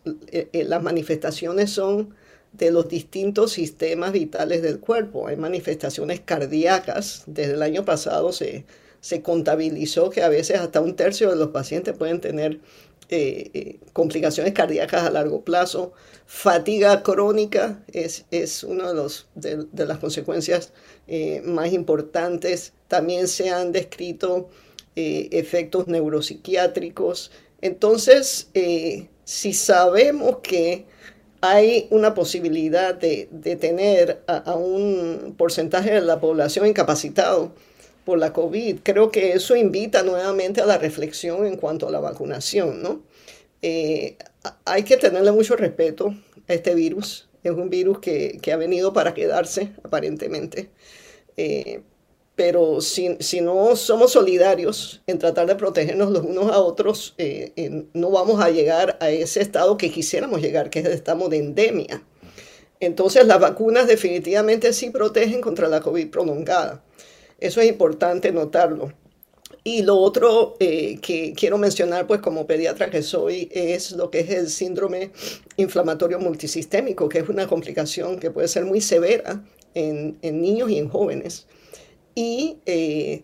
las 0.53 0.81
manifestaciones 0.81 1.69
son 1.69 2.15
de 2.51 2.71
los 2.71 2.87
distintos 2.87 3.51
sistemas 3.51 4.11
vitales 4.11 4.61
del 4.61 4.79
cuerpo. 4.79 5.27
Hay 5.27 5.37
manifestaciones 5.37 6.19
cardíacas. 6.19 7.23
Desde 7.27 7.53
el 7.53 7.61
año 7.61 7.85
pasado 7.85 8.31
se, 8.31 8.65
se 9.01 9.21
contabilizó 9.21 10.09
que 10.09 10.23
a 10.23 10.29
veces 10.29 10.59
hasta 10.59 10.81
un 10.81 10.95
tercio 10.95 11.29
de 11.29 11.35
los 11.35 11.49
pacientes 11.49 11.95
pueden 11.95 12.21
tener 12.21 12.59
eh, 13.11 13.49
eh, 13.55 13.79
complicaciones 13.91 14.53
cardíacas 14.53 15.03
a 15.03 15.09
largo 15.09 15.43
plazo. 15.43 15.93
Fatiga 16.27 17.01
crónica 17.01 17.83
es, 17.91 18.25
es 18.29 18.63
una 18.63 18.93
de, 19.33 19.85
las 19.85 19.97
consecuencias 19.97 20.73
eh, 21.07 21.41
más 21.43 21.73
importantes. 21.73 22.73
También 22.87 23.27
se 23.27 23.49
han 23.49 23.71
descrito 23.71 24.49
efectos 24.95 25.87
neuropsiquiátricos. 25.87 27.31
Entonces, 27.61 28.49
si 29.23 29.53
sabemos 29.53 30.39
que 30.43 30.85
hay 31.41 31.87
una 31.89 32.13
posibilidad 32.13 32.93
de, 32.93 33.27
tener 33.59 34.21
a, 34.27 34.55
un 34.55 35.35
porcentaje 35.37 35.93
de 35.93 36.01
la 36.01 36.19
población 36.19 36.67
incapacitado 36.67 37.53
por 38.09 38.17
la 38.17 38.33
COVID. 38.33 38.79
Creo 38.81 39.11
que 39.11 39.33
eso 39.33 39.55
invita 39.55 40.01
nuevamente 40.01 40.61
a 40.61 40.65
la 40.65 40.79
reflexión 40.79 41.45
en 41.45 41.57
cuanto 41.57 41.87
a 41.87 41.91
la 41.91 41.99
vacunación, 41.99 42.81
¿no? 42.81 43.03
Eh, 43.61 44.17
hay 44.65 44.81
que 44.81 44.97
tenerle 44.97 45.31
mucho 45.31 45.55
respeto 45.55 46.15
a 46.47 46.53
este 46.55 46.73
virus. 46.73 47.29
Es 47.43 47.51
un 47.51 47.69
virus 47.69 47.99
que, 47.99 48.41
ha 48.51 48.55
venido 48.55 48.93
para 48.93 49.13
quedarse, 49.13 49.73
aparentemente. 49.83 50.71
Eh, 51.37 51.83
pero 52.33 52.81
si, 52.81 53.15
no 53.41 53.75
somos 53.75 54.13
solidarios 54.13 55.03
en 55.05 55.19
tratar 55.19 55.45
de 55.45 55.53
protegernos 55.53 56.09
los 56.09 56.25
unos 56.25 56.51
a 56.51 56.61
otros, 56.61 57.13
eh, 57.19 57.85
no 57.93 58.09
vamos 58.09 58.41
a 58.41 58.49
llegar 58.49 58.97
a 59.01 59.11
ese 59.11 59.39
estado 59.41 59.77
que 59.77 59.91
quisiéramos 59.91 60.41
llegar, 60.41 60.71
que 60.71 60.79
es 60.79 60.85
el 60.85 60.93
estado 60.93 61.29
de 61.29 61.37
endemia. 61.37 62.01
Entonces 62.79 63.27
las 63.27 63.39
vacunas 63.39 63.85
definitivamente 63.85 64.73
sí 64.73 64.89
protegen 64.89 65.41
contra 65.41 65.67
la 65.67 65.81
COVID 65.81 66.09
prolongada. 66.09 66.81
Eso 67.41 67.61
es 67.61 67.69
importante 67.69 68.31
notarlo. 68.31 68.93
Y 69.63 69.81
lo 69.83 69.97
otro 69.97 70.55
eh, 70.59 70.99
que 71.01 71.33
quiero 71.33 71.57
mencionar, 71.57 72.07
pues 72.07 72.21
como 72.21 72.47
pediatra 72.47 72.89
que 72.89 73.01
soy, 73.01 73.49
es 73.51 73.91
lo 73.91 74.09
que 74.09 74.19
es 74.19 74.29
el 74.29 74.49
síndrome 74.49 75.11
inflamatorio 75.57 76.19
multisistémico, 76.19 77.09
que 77.09 77.19
es 77.19 77.29
una 77.29 77.47
complicación 77.47 78.19
que 78.19 78.31
puede 78.31 78.47
ser 78.47 78.65
muy 78.65 78.79
severa 78.81 79.43
en, 79.73 80.17
niños 80.21 80.69
y 80.71 80.77
en 80.77 80.89
jóvenes 80.89 81.47
y 82.15 82.57
eh, 82.65 83.23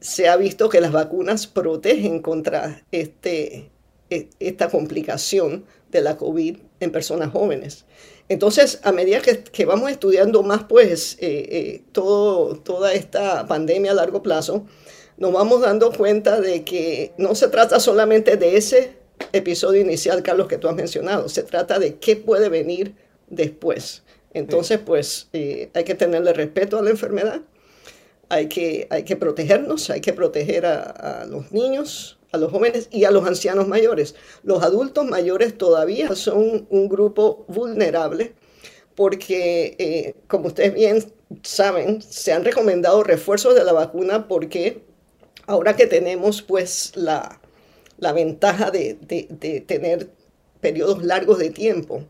se 0.00 0.28
ha 0.28 0.36
visto 0.36 0.68
que 0.68 0.80
las 0.80 0.92
vacunas 0.92 1.46
protegen 1.46 2.20
contra 2.20 2.84
este, 2.92 3.70
e, 4.10 4.28
esta 4.38 4.68
complicación 4.68 5.64
de 5.90 6.02
la 6.02 6.16
COVID 6.16 6.58
en 6.80 6.92
personas 6.92 7.30
jóvenes. 7.30 7.86
Entonces, 8.28 8.80
a 8.82 8.92
medida 8.92 9.20
que, 9.20 9.64
vamos 9.66 9.90
estudiando 9.90 10.42
más, 10.42 10.64
pues, 10.64 11.18
eh, 11.20 11.46
eh, 11.50 11.82
todo, 11.92 12.56
toda 12.56 12.94
esta 12.94 13.46
pandemia 13.46 13.92
a 13.92 13.94
largo 13.94 14.22
plazo, 14.22 14.66
nos 15.16 15.32
vamos 15.32 15.60
dando 15.60 15.92
cuenta 15.92 16.40
de 16.40 16.64
que 16.64 17.12
no 17.18 17.34
se 17.34 17.48
trata 17.48 17.78
solamente 17.80 18.36
de 18.36 18.56
ese 18.56 18.96
episodio 19.32 19.82
inicial, 19.82 20.22
Carlos, 20.22 20.48
que 20.48 20.58
tú 20.58 20.68
has 20.68 20.74
mencionado, 20.74 21.28
se 21.28 21.42
trata 21.42 21.78
de 21.78 21.96
qué 21.96 22.16
puede 22.16 22.48
venir 22.48 22.94
después. 23.28 24.02
Entonces, 24.32 24.80
pues, 24.84 25.28
hay 25.32 25.84
que 25.84 25.94
tenerle 25.94 26.32
respeto 26.32 26.78
a 26.78 26.82
la 26.82 26.90
enfermedad, 26.90 27.42
hay 28.28 28.48
que, 28.48 28.86
hay 28.90 29.04
que 29.04 29.16
protegernos, 29.16 29.90
hay 29.90 30.00
que 30.00 30.12
proteger 30.12 30.66
a, 30.66 31.24
los 31.28 31.52
niños, 31.52 32.18
a 32.34 32.38
los 32.38 32.50
jóvenes 32.52 32.88
y 32.90 33.04
a 33.04 33.10
los 33.10 33.26
ancianos 33.26 33.68
mayores. 33.68 34.14
Los 34.42 34.62
adultos 34.62 35.06
mayores 35.06 35.56
todavía 35.56 36.14
son 36.14 36.66
un 36.68 36.88
grupo 36.88 37.44
vulnerable 37.48 38.34
porque, 38.94 39.76
eh, 39.78 40.14
como 40.28 40.48
ustedes 40.48 40.74
bien 40.74 41.12
saben, 41.42 42.02
se 42.02 42.32
han 42.32 42.44
recomendado 42.44 43.02
refuerzos 43.02 43.54
de 43.54 43.64
la 43.64 43.72
vacuna 43.72 44.28
porque 44.28 44.82
ahora 45.46 45.76
que 45.76 45.86
tenemos 45.86 46.42
pues 46.42 46.92
la, 46.94 47.40
ventaja 47.98 48.70
de, 48.70 48.98
de 49.00 49.60
tener 49.60 50.10
periodos 50.60 51.02
largos 51.02 51.38
de 51.38 51.50
tiempo 51.50 52.04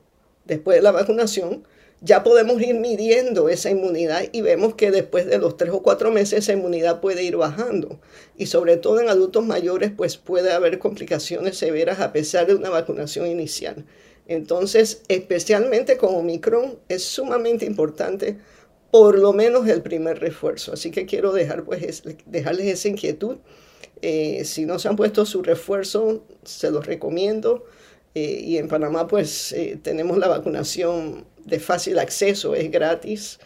después 0.45 0.77
de 0.77 0.83
la 0.83 0.93
vacunación, 0.93 1.65
ya 2.05 2.23
podemos 2.23 2.61
ir 2.61 2.75
midiendo 2.75 3.49
esa 3.49 3.71
inmunidad 3.71 4.25
y 4.31 4.43
vemos 4.43 4.75
que 4.75 4.91
después 4.91 5.25
de 5.25 5.39
los 5.39 5.57
tres 5.57 5.71
o 5.73 5.83
cuatro 5.83 6.11
meses 6.11 6.41
esa 6.41 6.53
inmunidad 6.53 7.01
puede 7.01 7.23
ir 7.23 7.39
bajando. 7.39 7.99
Y 8.37 8.47
sobre 8.47 8.77
todo 8.77 9.01
en 9.01 9.09
adultos 9.09 9.47
mayores, 9.47 9.91
pues 9.91 10.19
puede 10.19 10.53
haber 10.53 10.79
complicaciones 10.79 11.57
severas 11.57 12.01
a 12.01 12.13
pesar 12.13 12.47
de 12.47 12.55
una 12.55 12.69
vacunación 12.69 13.27
inicial. 13.27 13.87
Entonces, 14.27 15.01
especialmente 15.09 15.97
con 15.97 16.15
Omicron, 16.15 16.79
es 16.91 17.05
sumamente 17.05 17.65
importante 17.65 18.37
por 18.91 19.19
lo 19.19 19.33
menos 19.33 19.67
el 19.67 19.81
primer 19.81 20.19
refuerzo. 20.21 20.75
Así 20.75 20.91
que 20.91 21.07
quiero 21.07 21.33
dejar, 21.33 21.65
pues, 21.65 22.03
dejarles 22.27 22.67
esa 22.67 22.89
inquietud. 22.89 23.39
Eh, 24.03 24.45
si 24.45 24.67
no 24.67 24.79
se 24.79 24.89
han 24.89 24.97
puesto 24.97 25.25
su 25.25 25.43
refuerzo, 25.43 26.23
se 26.43 26.71
los 26.71 26.85
recomiendo. 26.85 27.65
Eh, 28.15 28.43
y 28.45 28.59
en 28.59 28.69
Panamá, 28.69 29.07
pues, 29.09 29.53
eh, 29.53 29.79
tenemos 29.83 30.19
la 30.19 30.29
vacunación 30.29 31.25
de 31.45 31.61
fácil 31.61 31.99
acceso, 31.99 32.55
es 32.55 32.71
gratis 32.71 33.39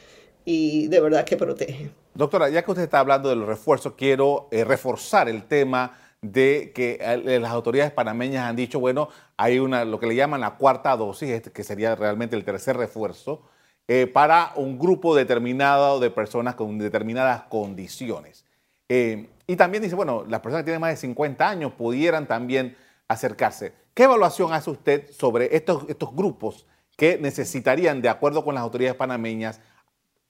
y 0.45 0.88
de 0.88 1.00
verdad 1.00 1.25
que 1.25 1.37
protege. 1.37 1.90
Doctora, 2.14 2.49
ya 2.49 2.64
que 2.64 2.71
usted 2.71 2.85
está 2.85 3.00
hablando 3.00 3.28
del 3.28 3.47
refuerzo, 3.47 3.95
quiero 3.95 4.49
eh, 4.50 4.64
reforzar 4.64 5.28
el 5.28 5.45
tema 5.45 5.97
de 6.21 6.73
que 6.75 6.99
eh, 7.00 7.38
las 7.38 7.52
autoridades 7.52 7.93
panameñas 7.93 8.49
han 8.49 8.57
dicho, 8.57 8.81
bueno, 8.81 9.09
hay 9.37 9.59
una, 9.59 9.85
lo 9.85 10.00
que 10.00 10.07
le 10.07 10.17
llaman 10.17 10.40
la 10.40 10.57
cuarta 10.57 10.97
dosis, 10.97 11.28
este, 11.28 11.52
que 11.52 11.62
sería 11.62 11.95
realmente 11.95 12.35
el 12.35 12.45
tercer 12.45 12.76
refuerzo, 12.76 13.43
eh, 13.87 14.07
para 14.07 14.52
un 14.57 14.78
grupo 14.78 15.14
determinado 15.14 16.00
de 16.00 16.11
personas 16.11 16.55
con 16.57 16.78
determinadas 16.78 17.43
condiciones. 17.43 18.45
y 18.88 19.57
también 19.57 19.83
dice, 19.83 19.95
bueno, 19.95 20.25
las 20.26 20.40
personas 20.40 20.62
que 20.62 20.71
tienen 20.71 20.81
más 20.81 20.90
de 20.90 20.97
50 20.97 21.49
años 21.49 21.73
pudieran 21.73 22.26
también 22.26 22.76
acercarse. 23.07 23.75
¿Qué 23.95 24.05
evaluación 24.05 24.52
hace 24.52 24.71
usted 24.71 25.11
sobre 25.12 25.55
estos, 25.55 25.85
estos 25.88 26.14
grupos 26.14 26.67
que 26.99 27.17
necesitarían, 27.17 28.02
de 28.02 28.09
acuerdo 28.09 28.45
con 28.45 28.57
las 28.57 28.62
autoridades 28.62 28.97
panameñas, 28.97 29.61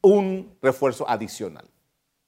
un 0.02 0.54
refuerzo 0.60 1.08
adicional. 1.08 1.64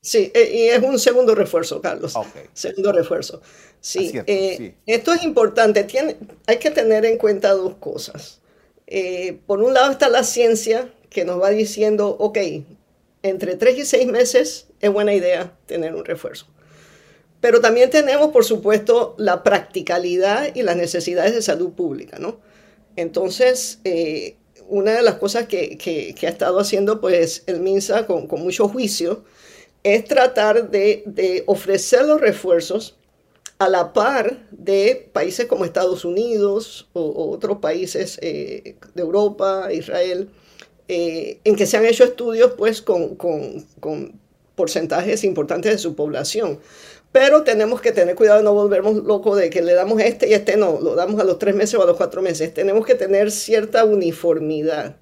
Sí, 0.00 0.32
eh, 0.34 0.50
y 0.54 0.62
es 0.68 0.82
un 0.82 0.98
segundo 0.98 1.34
refuerzo, 1.34 1.82
Carlos. 1.82 2.14
Segundo 2.54 2.90
refuerzo. 2.90 3.42
Sí, 3.80 4.10
eh, 4.26 4.76
esto 4.86 5.12
es 5.12 5.24
importante. 5.24 5.84
Tiene, 5.84 6.16
hay 6.46 6.56
que 6.56 6.70
tener 6.70 7.04
en 7.04 7.18
cuenta 7.18 7.52
dos 7.52 7.74
cosas. 7.74 8.40
Eh, 8.86 9.38
por 9.46 9.60
un 9.62 9.74
lado 9.74 9.92
está 9.92 10.08
la 10.08 10.24
ciencia 10.24 10.90
que 11.10 11.26
nos 11.26 11.40
va 11.40 11.50
diciendo, 11.50 12.16
ok, 12.18 12.38
entre 13.22 13.56
tres 13.56 13.76
y 13.76 13.84
seis 13.84 14.06
meses 14.06 14.68
es 14.80 14.90
buena 14.90 15.12
idea 15.12 15.54
tener 15.66 15.94
un 15.94 16.06
refuerzo. 16.06 16.46
Pero 17.42 17.60
también 17.60 17.90
tenemos, 17.90 18.30
por 18.30 18.46
supuesto, 18.46 19.14
la 19.18 19.42
practicalidad 19.42 20.54
y 20.54 20.62
las 20.62 20.76
necesidades 20.76 21.34
de 21.34 21.42
salud 21.42 21.72
pública, 21.72 22.18
¿no? 22.18 22.38
Entonces, 22.96 23.80
eh, 23.84 24.36
una 24.68 24.92
de 24.92 25.02
las 25.02 25.16
cosas 25.16 25.46
que, 25.46 26.14
ha 26.22 26.28
estado 26.28 26.60
haciendo 26.60 27.00
pues 27.00 27.42
el 27.46 27.60
MINSA 27.60 28.06
con, 28.06 28.28
mucho 28.40 28.68
juicio 28.68 29.24
es 29.82 30.04
tratar 30.04 30.70
de, 30.70 31.42
ofrecer 31.46 32.04
los 32.04 32.20
refuerzos 32.20 32.96
a 33.58 33.68
la 33.68 33.92
par 33.92 34.46
de 34.50 35.10
países 35.12 35.46
como 35.46 35.64
Estados 35.64 36.04
Unidos 36.04 36.88
o, 36.92 37.30
otros 37.30 37.58
países 37.58 38.18
eh, 38.22 38.76
de 38.94 39.02
Europa, 39.02 39.72
Israel, 39.72 40.30
eh, 40.88 41.40
en 41.44 41.56
que 41.56 41.66
se 41.66 41.76
han 41.76 41.84
hecho 41.84 42.04
estudios 42.04 42.52
pues 42.56 42.80
con 42.80 43.16
porcentajes 44.54 45.24
importantes 45.24 45.72
de 45.72 45.78
su 45.78 45.94
población. 45.94 46.60
Pero 47.12 47.42
tenemos 47.42 47.80
que 47.80 47.90
tener 47.90 48.14
cuidado 48.14 48.38
de 48.38 48.44
no 48.44 48.54
volvernos 48.54 48.94
locos 48.94 49.36
de 49.36 49.50
que 49.50 49.62
le 49.62 49.74
damos 49.74 50.00
este 50.00 50.28
y 50.28 50.34
este 50.34 50.56
no, 50.56 50.78
lo 50.80 50.94
damos 50.94 51.20
a 51.20 51.24
los 51.24 51.38
tres 51.38 51.56
meses 51.56 51.74
o 51.74 51.82
a 51.82 51.86
los 51.86 51.96
cuatro 51.96 52.22
meses. 52.22 52.54
Tenemos 52.54 52.86
que 52.86 52.94
tener 52.94 53.32
cierta 53.32 53.84
uniformidad. 53.84 54.96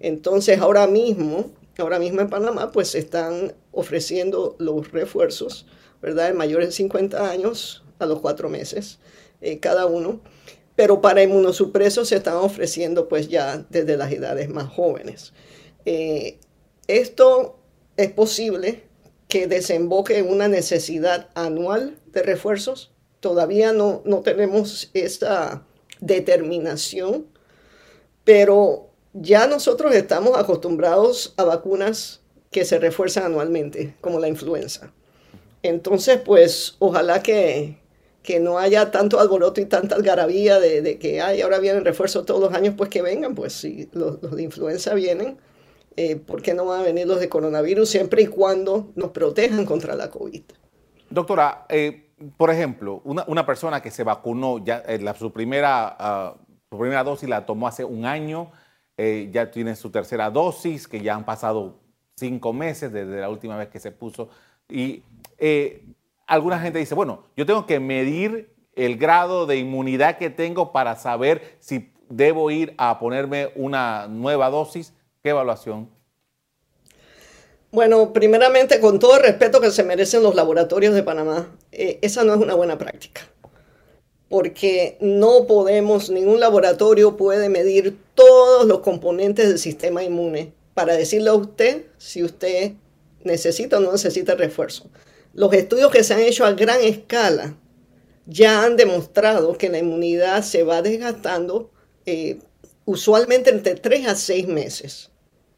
Entonces, 0.00 0.58
ahora 0.58 0.88
mismo, 0.88 1.52
ahora 1.78 2.00
mismo 2.00 2.20
en 2.20 2.28
Panamá, 2.28 2.72
pues 2.72 2.88
se 2.88 2.98
están 2.98 3.54
ofreciendo 3.70 4.56
los 4.58 4.90
refuerzos, 4.90 5.66
¿verdad? 6.02 6.28
De 6.28 6.34
mayores 6.34 6.68
de 6.68 6.72
50 6.72 7.30
años 7.30 7.84
a 8.00 8.06
los 8.06 8.20
cuatro 8.20 8.48
meses, 8.48 8.98
eh, 9.40 9.60
cada 9.60 9.86
uno. 9.86 10.20
Pero 10.74 11.00
para 11.00 11.22
inmunosupresos 11.22 12.08
se 12.08 12.16
están 12.16 12.34
ofreciendo 12.34 13.08
pues 13.08 13.28
ya 13.28 13.64
desde 13.70 13.96
las 13.96 14.10
edades 14.10 14.48
más 14.48 14.68
jóvenes. 14.72 15.32
Eh, 15.84 16.38
esto 16.88 17.58
es 17.96 18.10
posible 18.10 18.82
que 19.34 19.48
desemboque 19.48 20.18
en 20.18 20.30
una 20.30 20.46
necesidad 20.46 21.28
anual 21.34 21.98
de 22.12 22.22
refuerzos. 22.22 22.92
Todavía 23.18 23.72
no, 23.72 24.00
no 24.04 24.20
tenemos 24.20 24.90
esta 24.94 25.66
determinación, 25.98 27.26
pero 28.22 28.90
ya 29.12 29.48
nosotros 29.48 29.92
estamos 29.92 30.38
acostumbrados 30.38 31.34
a 31.36 31.42
vacunas 31.42 32.20
que 32.52 32.64
se 32.64 32.78
refuerzan 32.78 33.24
anualmente, 33.24 33.96
como 34.00 34.20
la 34.20 34.28
influenza. 34.28 34.92
Entonces, 35.64 36.20
pues 36.24 36.76
ojalá 36.78 37.20
que, 37.20 37.80
que 38.22 38.38
no 38.38 38.60
haya 38.60 38.92
tanto 38.92 39.18
alboroto 39.18 39.60
y 39.60 39.64
tanta 39.64 39.96
algarabía 39.96 40.60
de, 40.60 40.96
que 41.00 41.20
hay 41.20 41.40
ahora 41.40 41.58
vienen 41.58 41.84
refuerzos 41.84 42.24
todos 42.24 42.40
los 42.40 42.52
años, 42.52 42.76
pues 42.78 42.88
que 42.88 43.02
vengan, 43.02 43.34
pues 43.34 43.52
si 43.52 43.88
los, 43.94 44.20
de 44.20 44.42
influenza 44.44 44.94
vienen, 44.94 45.38
eh, 45.96 46.16
¿por 46.16 46.42
qué 46.42 46.54
no 46.54 46.64
van 46.64 46.80
a 46.80 46.82
venir 46.84 47.06
los 47.06 47.20
de 47.20 47.28
coronavirus 47.28 47.88
siempre 47.88 48.22
y 48.22 48.26
cuando 48.26 48.92
nos 48.94 49.10
protejan 49.10 49.64
contra 49.64 49.94
la 49.94 50.10
COVID? 50.10 50.42
Doctora, 51.10 51.66
eh, 51.68 52.10
por 52.36 52.50
ejemplo, 52.50 53.02
una, 53.04 53.46
persona 53.46 53.80
que 53.80 53.90
se 53.90 54.04
vacunó, 54.04 54.64
ya 54.64 54.82
eh, 54.86 54.98
la, 55.00 55.14
su, 55.14 55.32
primera, 55.32 55.96
ah, 55.98 56.36
su 56.70 56.78
primera 56.78 57.04
dosis 57.04 57.28
la 57.28 57.46
tomó 57.46 57.68
hace 57.68 57.84
un 57.84 58.06
año, 58.06 58.50
ya 58.96 59.50
tiene 59.50 59.74
su 59.74 59.90
tercera 59.90 60.30
dosis, 60.30 60.86
que 60.86 61.00
ya 61.00 61.16
han 61.16 61.24
pasado 61.24 61.80
cinco 62.14 62.52
meses 62.52 62.92
desde 62.92 63.20
la 63.20 63.28
última 63.28 63.56
vez 63.56 63.68
que 63.68 63.80
se 63.80 63.90
puso, 63.90 64.28
y 64.68 65.02
alguna 66.28 66.60
gente 66.60 66.78
dice, 66.78 66.94
bueno, 66.94 67.24
yo 67.36 67.44
tengo 67.44 67.66
que 67.66 67.80
medir 67.80 68.54
el 68.76 68.96
grado 68.96 69.46
de 69.46 69.56
inmunidad 69.56 70.18
que 70.18 70.30
tengo 70.30 70.70
para 70.72 70.94
saber 70.94 71.56
si 71.58 71.92
debo 72.08 72.50
ir 72.50 72.74
a 72.78 72.98
ponerme 72.98 73.50
una 73.56 74.06
nueva 74.08 74.50
dosis. 74.50 74.93
¿Qué 75.24 75.30
evaluación? 75.30 75.88
Bueno, 77.72 78.12
primeramente, 78.12 78.78
con 78.78 78.98
todo 78.98 79.16
el 79.16 79.22
respeto 79.22 79.58
que 79.58 79.70
se 79.70 79.82
merecen 79.82 80.22
los 80.22 80.34
laboratorios 80.34 80.94
de 80.94 81.02
Panamá, 81.02 81.56
eh, 81.72 81.98
esa 82.02 82.24
no 82.24 82.34
es 82.34 82.40
una 82.42 82.52
buena 82.52 82.76
práctica. 82.76 83.22
Porque 84.28 84.98
no 85.00 85.46
podemos, 85.46 86.10
ningún 86.10 86.40
laboratorio 86.40 87.16
puede 87.16 87.48
medir 87.48 87.96
todos 88.14 88.66
los 88.66 88.80
componentes 88.80 89.48
del 89.48 89.58
sistema 89.58 90.04
inmune 90.04 90.52
para 90.74 90.94
decirle 90.94 91.30
a 91.30 91.34
usted 91.34 91.86
si 91.96 92.22
usted 92.22 92.72
necesita 93.22 93.78
o 93.78 93.80
no 93.80 93.92
necesita 93.92 94.34
refuerzo. 94.34 94.90
Los 95.32 95.54
estudios 95.54 95.90
que 95.90 96.04
se 96.04 96.12
han 96.12 96.20
hecho 96.20 96.44
a 96.44 96.52
gran 96.52 96.82
escala 96.82 97.56
ya 98.26 98.62
han 98.62 98.76
demostrado 98.76 99.56
que 99.56 99.70
la 99.70 99.78
inmunidad 99.78 100.42
se 100.42 100.64
va 100.64 100.82
desgastando 100.82 101.70
eh, 102.04 102.40
usualmente 102.84 103.48
entre 103.48 103.74
3 103.76 104.08
a 104.08 104.16
6 104.16 104.48
meses 104.48 105.13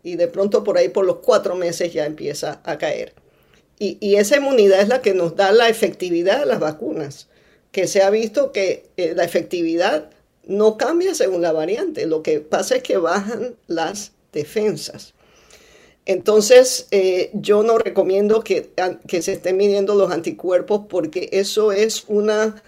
y 0.06 0.14
de 0.14 0.28
pronto 0.28 0.62
por 0.62 0.78
ahí 0.78 0.88
por 0.88 1.04
los 1.04 1.16
4 1.16 1.56
meses 1.56 1.92
ya 1.92 2.06
empieza 2.06 2.60
a 2.62 2.78
caer. 2.78 3.12
Y, 3.78 4.14
esa 4.14 4.36
inmunidad 4.36 4.80
es 4.80 4.88
la 4.88 5.02
que 5.02 5.14
nos 5.14 5.34
da 5.34 5.50
la 5.50 5.68
efectividad 5.68 6.38
de 6.38 6.46
las 6.46 6.60
vacunas, 6.60 7.26
que 7.72 7.88
se 7.88 8.02
ha 8.02 8.08
visto 8.08 8.52
que 8.52 8.86
eh, 8.96 9.14
la 9.16 9.24
efectividad 9.24 10.10
no 10.44 10.76
cambia 10.76 11.12
según 11.12 11.42
la 11.42 11.50
variante, 11.50 12.06
lo 12.06 12.22
que 12.22 12.38
pasa 12.38 12.76
es 12.76 12.84
que 12.84 12.98
bajan 12.98 13.56
las 13.66 14.12
defensas. 14.32 15.12
Entonces, 16.06 16.86
eh, 16.92 17.30
yo 17.34 17.64
no 17.64 17.76
recomiendo 17.76 18.44
que, 18.44 18.70
que, 19.08 19.22
se 19.22 19.32
estén 19.32 19.56
midiendo 19.56 19.96
los 19.96 20.12
anticuerpos 20.12 20.82
porque 20.88 21.30
eso 21.32 21.72
es 21.72 22.04
una, 22.06 22.62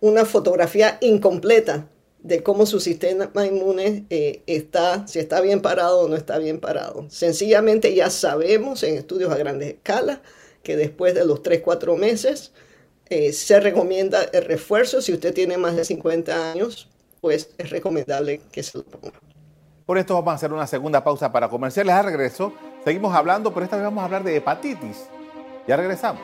una 0.00 0.24
fotografía 0.24 0.98
incompleta 1.00 1.88
de 2.26 2.42
cómo 2.42 2.66
su 2.66 2.80
sistema 2.80 3.46
inmune 3.46 4.04
eh, 4.10 4.42
está, 4.46 5.06
si 5.06 5.20
está 5.20 5.40
bien 5.40 5.62
parado 5.62 6.00
o 6.00 6.08
no 6.08 6.16
está 6.16 6.38
bien 6.38 6.58
parado. 6.58 7.06
Sencillamente 7.08 7.94
ya 7.94 8.10
sabemos 8.10 8.82
en 8.82 8.96
estudios 8.96 9.30
a 9.30 9.36
grandes 9.36 9.74
escalas 9.74 10.18
que 10.64 10.76
después 10.76 11.14
de 11.14 11.24
los 11.24 11.42
3-4 11.44 11.96
meses 11.96 12.52
eh, 13.08 13.32
se 13.32 13.60
recomienda 13.60 14.24
el 14.32 14.44
refuerzo. 14.44 15.00
Si 15.00 15.12
usted 15.12 15.32
tiene 15.32 15.56
más 15.56 15.76
de 15.76 15.84
50 15.84 16.50
años, 16.50 16.88
pues 17.20 17.50
es 17.58 17.70
recomendable 17.70 18.40
que 18.50 18.64
se 18.64 18.78
lo 18.78 18.84
ponga. 18.84 19.20
Por 19.86 19.96
esto 19.96 20.14
vamos 20.14 20.32
a 20.32 20.34
hacer 20.34 20.52
una 20.52 20.66
segunda 20.66 21.04
pausa 21.04 21.30
para 21.30 21.48
comerciales. 21.48 21.94
A 21.94 22.02
regreso 22.02 22.52
seguimos 22.84 23.14
hablando, 23.14 23.54
pero 23.54 23.62
esta 23.62 23.76
vez 23.76 23.84
vamos 23.84 24.02
a 24.02 24.06
hablar 24.06 24.24
de 24.24 24.34
hepatitis. 24.34 25.06
Ya 25.68 25.76
regresamos. 25.76 26.22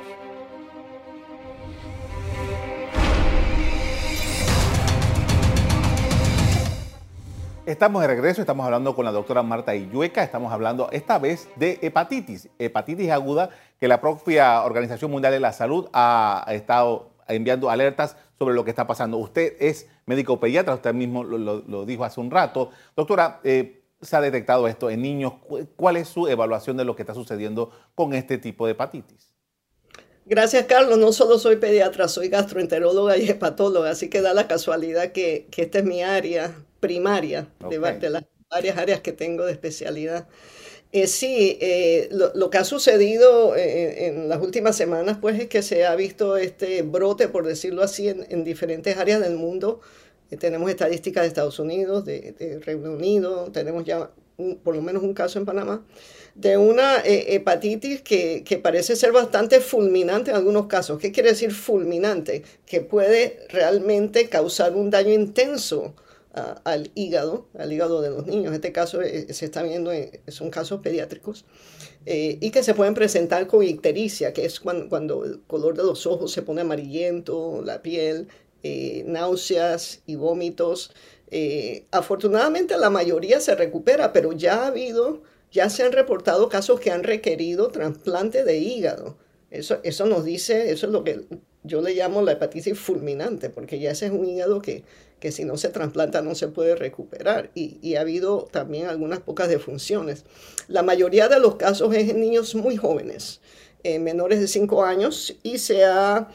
Estamos 7.64 8.02
de 8.02 8.08
regreso, 8.08 8.40
estamos 8.40 8.66
hablando 8.66 8.96
con 8.96 9.04
la 9.04 9.12
doctora 9.12 9.44
Marta 9.44 9.76
Illueca, 9.76 10.24
estamos 10.24 10.52
hablando 10.52 10.88
esta 10.90 11.20
vez 11.20 11.48
de 11.54 11.78
hepatitis, 11.80 12.48
hepatitis 12.58 13.08
aguda, 13.10 13.50
que 13.78 13.86
la 13.86 14.00
propia 14.00 14.64
Organización 14.64 15.12
Mundial 15.12 15.32
de 15.32 15.38
la 15.38 15.52
Salud 15.52 15.88
ha 15.92 16.44
estado 16.48 17.12
enviando 17.28 17.70
alertas 17.70 18.16
sobre 18.36 18.56
lo 18.56 18.64
que 18.64 18.70
está 18.70 18.88
pasando. 18.88 19.16
Usted 19.18 19.54
es 19.60 19.86
médico 20.06 20.40
pediatra, 20.40 20.74
usted 20.74 20.92
mismo 20.92 21.22
lo, 21.22 21.86
dijo 21.86 22.04
hace 22.04 22.20
un 22.20 22.32
rato. 22.32 22.70
Doctora, 22.96 23.40
eh, 23.44 23.84
se 24.00 24.16
ha 24.16 24.20
detectado 24.20 24.66
esto 24.66 24.90
en 24.90 25.00
niños. 25.00 25.34
¿Cuál 25.76 25.98
es 25.98 26.08
su 26.08 26.26
evaluación 26.26 26.76
de 26.76 26.84
lo 26.84 26.96
que 26.96 27.02
está 27.02 27.14
sucediendo 27.14 27.70
con 27.94 28.12
este 28.12 28.38
tipo 28.38 28.66
de 28.66 28.72
hepatitis? 28.72 29.32
Gracias, 30.26 30.66
Carlos. 30.66 30.98
No 30.98 31.12
solo 31.12 31.38
soy 31.38 31.56
pediatra, 31.56 32.08
soy 32.08 32.28
gastroenteróloga 32.28 33.16
y 33.18 33.28
hepatóloga, 33.28 33.90
así 33.90 34.10
que 34.10 34.20
da 34.20 34.34
la 34.34 34.48
casualidad 34.48 35.12
que, 35.12 35.48
esta 35.56 35.78
es 35.78 35.84
mi 35.84 36.02
área 36.02 36.52
primaria 36.82 37.46
de, 37.70 38.10
las 38.10 38.24
varias 38.50 38.76
áreas 38.76 39.00
que 39.00 39.12
tengo 39.12 39.46
de 39.46 39.52
especialidad. 39.52 40.26
Eh, 40.90 41.06
sí, 41.06 41.56
eh, 41.60 42.10
lo, 42.10 42.50
que 42.50 42.58
ha 42.58 42.64
sucedido 42.64 43.56
eh, 43.56 44.08
en 44.08 44.28
las 44.28 44.42
últimas 44.42 44.76
semanas, 44.76 45.16
pues 45.20 45.40
es 45.40 45.46
que 45.46 45.62
se 45.62 45.86
ha 45.86 45.94
visto 45.94 46.36
este 46.36 46.82
brote, 46.82 47.28
por 47.28 47.46
decirlo 47.46 47.82
así, 47.82 48.08
en, 48.08 48.44
diferentes 48.44 48.98
áreas 48.98 49.20
del 49.20 49.36
mundo. 49.36 49.80
tenemos 50.40 50.68
estadísticas 50.68 51.22
de 51.22 51.28
Estados 51.28 51.58
Unidos, 51.60 52.04
de, 52.04 52.60
Reino 52.66 52.92
Unido, 52.92 53.50
tenemos 53.52 53.84
ya 53.84 54.10
por 54.64 54.74
lo 54.74 54.82
menos 54.82 55.02
un 55.04 55.14
caso 55.14 55.38
en 55.38 55.44
Panamá, 55.46 55.84
de 56.34 56.56
una 56.56 57.00
hepatitis 57.04 58.02
que, 58.02 58.42
que, 58.44 58.58
parece 58.58 58.96
ser 58.96 59.12
bastante 59.12 59.60
fulminante 59.60 60.30
en 60.30 60.36
algunos 60.36 60.66
casos. 60.66 60.98
¿Qué 60.98 61.12
quiere 61.12 61.30
decir 61.30 61.52
fulminante? 61.52 62.42
Que 62.66 62.80
puede 62.80 63.46
realmente 63.50 64.28
causar 64.28 64.74
un 64.74 64.90
daño 64.90 65.12
intenso 65.12 65.94
al 66.32 66.90
hígado, 66.94 67.46
al 67.58 67.72
hígado 67.72 68.00
de 68.00 68.10
los 68.10 68.26
niños. 68.26 68.54
Este 68.54 68.72
caso 68.72 69.02
eh, 69.02 69.32
se 69.32 69.44
está 69.44 69.62
viendo, 69.62 69.90
son 70.28 70.50
casos 70.50 70.80
pediátricos, 70.80 71.44
eh, 72.06 72.38
y 72.40 72.50
que 72.50 72.62
se 72.62 72.74
pueden 72.74 72.94
presentar 72.94 73.46
con 73.46 73.62
ictericia, 73.62 74.32
que 74.32 74.44
es 74.44 74.60
cuando, 74.60 75.24
el 75.24 75.42
color 75.46 75.76
de 75.76 75.82
los 75.82 76.06
ojos 76.06 76.32
se 76.32 76.42
pone 76.42 76.62
amarillento, 76.62 77.62
la 77.64 77.82
piel, 77.82 78.28
eh, 78.62 79.04
náuseas 79.06 80.02
y 80.06 80.16
vómitos. 80.16 80.92
afortunadamente 81.90 82.76
la 82.78 82.90
mayoría 82.90 83.40
se 83.40 83.54
recupera, 83.54 84.12
pero 84.12 84.32
ya 84.32 84.64
ha 84.64 84.66
habido, 84.68 85.22
ya 85.50 85.70
se 85.70 85.82
han 85.82 85.92
reportado 85.92 86.48
casos 86.48 86.80
que 86.80 86.90
han 86.90 87.02
requerido 87.04 87.68
trasplante 87.68 88.44
de 88.44 88.58
hígado. 88.58 89.16
Eso, 89.50 89.78
eso 89.82 90.06
nos 90.06 90.24
dice, 90.24 90.70
eso 90.72 90.86
es 90.86 90.92
lo 90.92 91.04
que 91.04 91.26
yo 91.64 91.80
le 91.80 91.94
llamo 91.94 92.22
la 92.22 92.32
hepatitis 92.32 92.78
fulminante, 92.78 93.50
porque 93.50 93.78
ya 93.78 93.90
ese 93.90 94.06
es 94.06 94.12
un 94.12 94.26
hígado 94.26 94.60
que, 94.60 94.84
que 95.22 95.30
si 95.30 95.44
no 95.44 95.56
se 95.56 95.68
trasplanta 95.68 96.20
no 96.20 96.34
se 96.34 96.48
puede 96.48 96.74
recuperar 96.74 97.50
y, 97.54 97.94
ha 97.94 98.00
habido 98.00 98.48
también 98.50 98.88
algunas 98.88 99.20
pocas 99.20 99.48
defunciones. 99.48 100.24
La 100.66 100.82
mayoría 100.82 101.28
de 101.28 101.38
los 101.38 101.54
casos 101.54 101.94
es 101.94 102.10
en 102.10 102.20
niños 102.20 102.56
muy 102.56 102.76
jóvenes, 102.76 103.40
eh, 103.84 104.00
menores 104.00 104.40
de 104.40 104.48
5 104.48 104.84
años 104.84 105.36
y 105.44 105.58
se 105.58 105.84
ha 105.84 106.28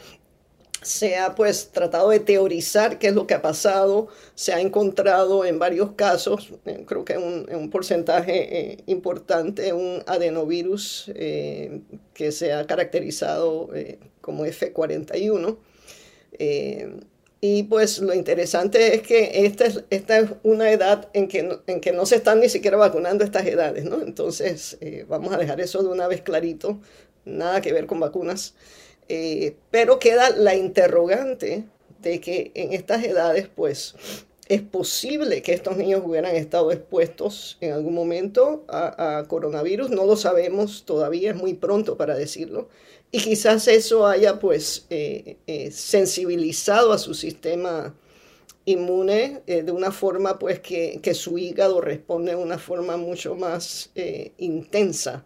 se 0.88 1.16
ha 1.16 1.34
pues 1.34 1.70
tratado 1.70 2.10
de 2.10 2.20
teorizar 2.20 2.98
qué 2.98 3.08
es 3.08 3.14
lo 3.14 3.26
que 3.26 3.34
ha 3.34 3.42
pasado, 3.42 4.08
se 4.34 4.52
ha 4.52 4.60
encontrado 4.60 5.44
en 5.44 5.58
varios 5.58 5.92
casos, 5.92 6.52
eh, 6.64 6.84
creo 6.86 7.04
que 7.04 7.14
en 7.14 7.56
un, 7.56 7.70
porcentaje 7.70 8.72
eh, 8.72 8.78
importante, 8.86 9.72
un 9.72 10.02
adenovirus 10.06 11.10
que 11.14 12.32
se 12.32 12.52
ha 12.52 12.66
caracterizado 12.66 13.70
como 14.20 14.46
F41. 14.46 15.58
Y 17.40 17.64
pues 17.64 18.00
lo 18.00 18.14
interesante 18.14 18.96
es 18.96 19.02
que 19.02 19.46
esta 19.46 19.66
es, 19.66 19.84
esta 19.90 20.18
es 20.18 20.30
una 20.42 20.72
edad 20.72 21.08
en 21.12 21.28
que, 21.28 21.44
no, 21.44 21.60
en 21.68 21.80
que 21.80 21.92
no 21.92 22.04
se 22.04 22.16
están 22.16 22.40
ni 22.40 22.48
siquiera 22.48 22.76
vacunando 22.76 23.22
estas 23.22 23.46
edades, 23.46 23.84
¿no? 23.84 24.00
Entonces, 24.02 24.76
eh, 24.80 25.04
vamos 25.08 25.32
a 25.32 25.38
dejar 25.38 25.60
eso 25.60 25.82
de 25.82 25.88
una 25.88 26.08
vez 26.08 26.22
clarito, 26.22 26.80
nada 27.24 27.60
que 27.60 27.72
ver 27.72 27.86
con 27.86 28.00
vacunas. 28.00 28.54
Eh, 29.08 29.56
pero 29.70 29.98
queda 29.98 30.30
la 30.30 30.54
interrogante 30.54 31.64
de 32.02 32.20
que 32.20 32.52
en 32.54 32.72
estas 32.72 33.02
edades, 33.04 33.48
pues, 33.48 33.94
es 34.48 34.62
posible 34.62 35.42
que 35.42 35.52
estos 35.52 35.76
niños 35.76 36.02
hubieran 36.04 36.34
estado 36.36 36.72
expuestos 36.72 37.58
en 37.60 37.72
algún 37.72 37.94
momento 37.94 38.64
a, 38.68 39.24
coronavirus, 39.28 39.90
no 39.90 40.06
lo 40.06 40.16
sabemos 40.16 40.84
todavía, 40.84 41.30
es 41.30 41.36
muy 41.36 41.54
pronto 41.54 41.96
para 41.96 42.14
decirlo. 42.14 42.68
Y 43.10 43.20
quizás 43.20 43.68
eso 43.68 44.06
haya 44.06 44.38
pues 44.38 44.86
eh, 44.90 45.36
eh, 45.46 45.70
sensibilizado 45.70 46.92
a 46.92 46.98
su 46.98 47.14
sistema 47.14 47.94
inmune 48.66 49.42
de 49.46 49.72
una 49.72 49.92
forma 49.92 50.38
pues 50.38 50.60
que, 50.60 51.00
su 51.14 51.38
hígado 51.38 51.80
responde 51.80 52.32
de 52.32 52.36
una 52.36 52.58
forma 52.58 52.98
mucho 52.98 53.34
más 53.34 53.90
intensa 54.36 55.24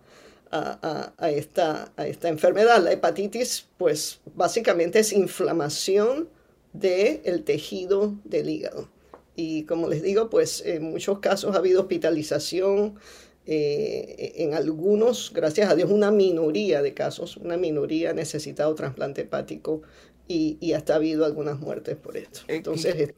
a, 0.52 1.30
esta, 1.30 1.92
a 1.96 2.06
esta 2.06 2.28
enfermedad. 2.28 2.82
La 2.82 2.92
hepatitis, 2.92 3.66
pues 3.78 4.20
básicamente 4.34 4.98
es 5.00 5.12
inflamación 5.12 6.28
del 6.72 7.42
tejido 7.44 8.14
del 8.24 8.50
hígado. 8.50 8.88
Y 9.34 9.64
como 9.64 9.88
les 9.88 10.02
digo, 10.02 10.28
pues 10.28 10.62
en 10.64 10.84
muchos 10.84 11.20
casos 11.20 11.54
ha 11.54 11.58
habido 11.58 11.82
hospitalización, 11.82 12.98
eh, 13.46 14.34
en 14.36 14.54
algunos, 14.54 15.32
gracias 15.34 15.70
a 15.70 15.74
Dios, 15.74 15.90
una 15.90 16.10
minoría 16.10 16.82
de 16.82 16.94
casos, 16.94 17.36
una 17.36 17.56
minoría 17.56 18.10
ha 18.10 18.14
necesitado 18.14 18.74
trasplante 18.74 19.22
hepático 19.22 19.82
y, 20.28 20.72
hasta 20.72 20.94
ha 20.94 20.96
habido 20.96 21.24
algunas 21.24 21.58
muertes 21.58 21.96
por 21.96 22.16
esto. 22.16 22.40
Eh, 22.48 22.56
Entonces, 22.56 23.14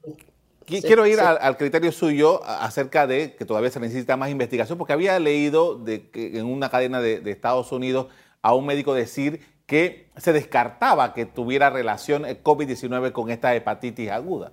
Quiero 0.66 1.06
ir 1.06 1.20
al, 1.20 1.56
criterio 1.56 1.92
suyo 1.92 2.42
acerca 2.44 3.06
de 3.06 3.36
que 3.36 3.44
todavía 3.44 3.70
se 3.70 3.80
necesita 3.80 4.16
más 4.16 4.30
investigación, 4.30 4.78
porque 4.78 4.92
había 4.92 5.18
leído 5.18 5.76
de 5.78 6.10
que 6.10 6.38
en 6.38 6.46
una 6.46 6.70
cadena 6.70 7.00
de, 7.00 7.30
Estados 7.30 7.70
Unidos 7.72 8.06
a 8.40 8.54
un 8.54 8.66
médico 8.66 8.94
decir 8.94 9.40
que 9.66 10.08
se 10.16 10.32
descartaba 10.32 11.14
que 11.14 11.26
tuviera 11.26 11.70
relación 11.70 12.24
el 12.24 12.42
COVID-19 12.42 13.12
con 13.12 13.30
esta 13.30 13.54
hepatitis 13.54 14.10
aguda. 14.10 14.52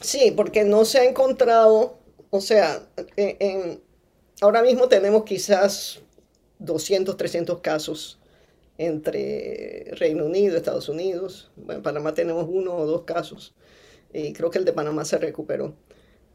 Sí, 0.00 0.32
porque 0.36 0.64
no 0.64 0.84
se 0.84 1.00
ha 1.00 1.04
encontrado, 1.04 1.98
o 2.30 2.40
sea, 2.40 2.82
ahora 4.40 4.62
mismo 4.62 4.88
tenemos 4.88 5.24
quizás 5.24 6.00
200, 6.60 7.16
300 7.16 7.60
casos 7.60 8.18
entre 8.76 9.90
Reino 9.92 10.26
Unido, 10.26 10.56
Estados 10.56 10.88
Unidos. 10.88 11.50
en 11.68 11.82
Panamá 11.82 12.14
tenemos 12.14 12.46
uno 12.48 12.76
o 12.76 12.86
dos 12.86 13.02
casos 13.02 13.54
y 14.12 14.32
creo 14.32 14.50
que 14.50 14.58
el 14.58 14.64
de 14.64 14.72
Panamá 14.72 15.04
se 15.04 15.18
recuperó. 15.18 15.74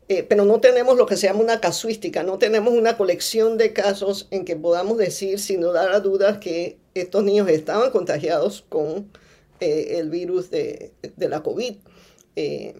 Eh, 0.09 0.23
pero 0.23 0.43
no 0.43 0.59
tenemos 0.59 0.97
lo 0.97 1.05
que 1.05 1.15
se 1.15 1.27
llama 1.27 1.39
una 1.39 1.61
casuística, 1.61 2.23
no 2.23 2.37
tenemos 2.37 2.73
una 2.73 2.97
colección 2.97 3.57
de 3.57 3.71
casos 3.71 4.27
en 4.31 4.43
que 4.43 4.55
podamos 4.55 4.97
decir, 4.97 5.39
sin 5.39 5.61
dar 5.61 5.91
a 5.93 6.01
dudas, 6.01 6.39
que 6.39 6.77
estos 6.93 7.23
niños 7.23 7.47
estaban 7.49 7.89
contagiados 7.91 8.65
con 8.67 9.09
eh, 9.61 9.99
el 9.99 10.09
virus 10.09 10.51
de, 10.51 10.91
de 11.01 11.29
la 11.29 11.41
COVID. 11.41 11.75
Eh, 12.35 12.75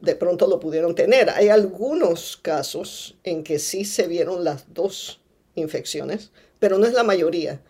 de 0.00 0.14
pronto 0.16 0.46
lo 0.46 0.60
pudieron 0.60 0.94
tener. 0.94 1.30
Hay 1.30 1.48
algunos 1.48 2.36
casos 2.36 3.18
en 3.24 3.42
que 3.42 3.58
sí 3.58 3.84
se 3.84 4.06
vieron 4.06 4.44
las 4.44 4.72
dos 4.72 5.20
infecciones, 5.56 6.30
pero 6.58 6.78
no 6.78 6.86
es 6.86 6.94
la 6.94 7.02
mayoría. 7.02 7.60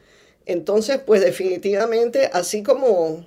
Entonces, 0.47 1.01
pues 1.05 1.23
definitivamente, 1.23 2.31
así 2.33 2.63
como 2.63 3.27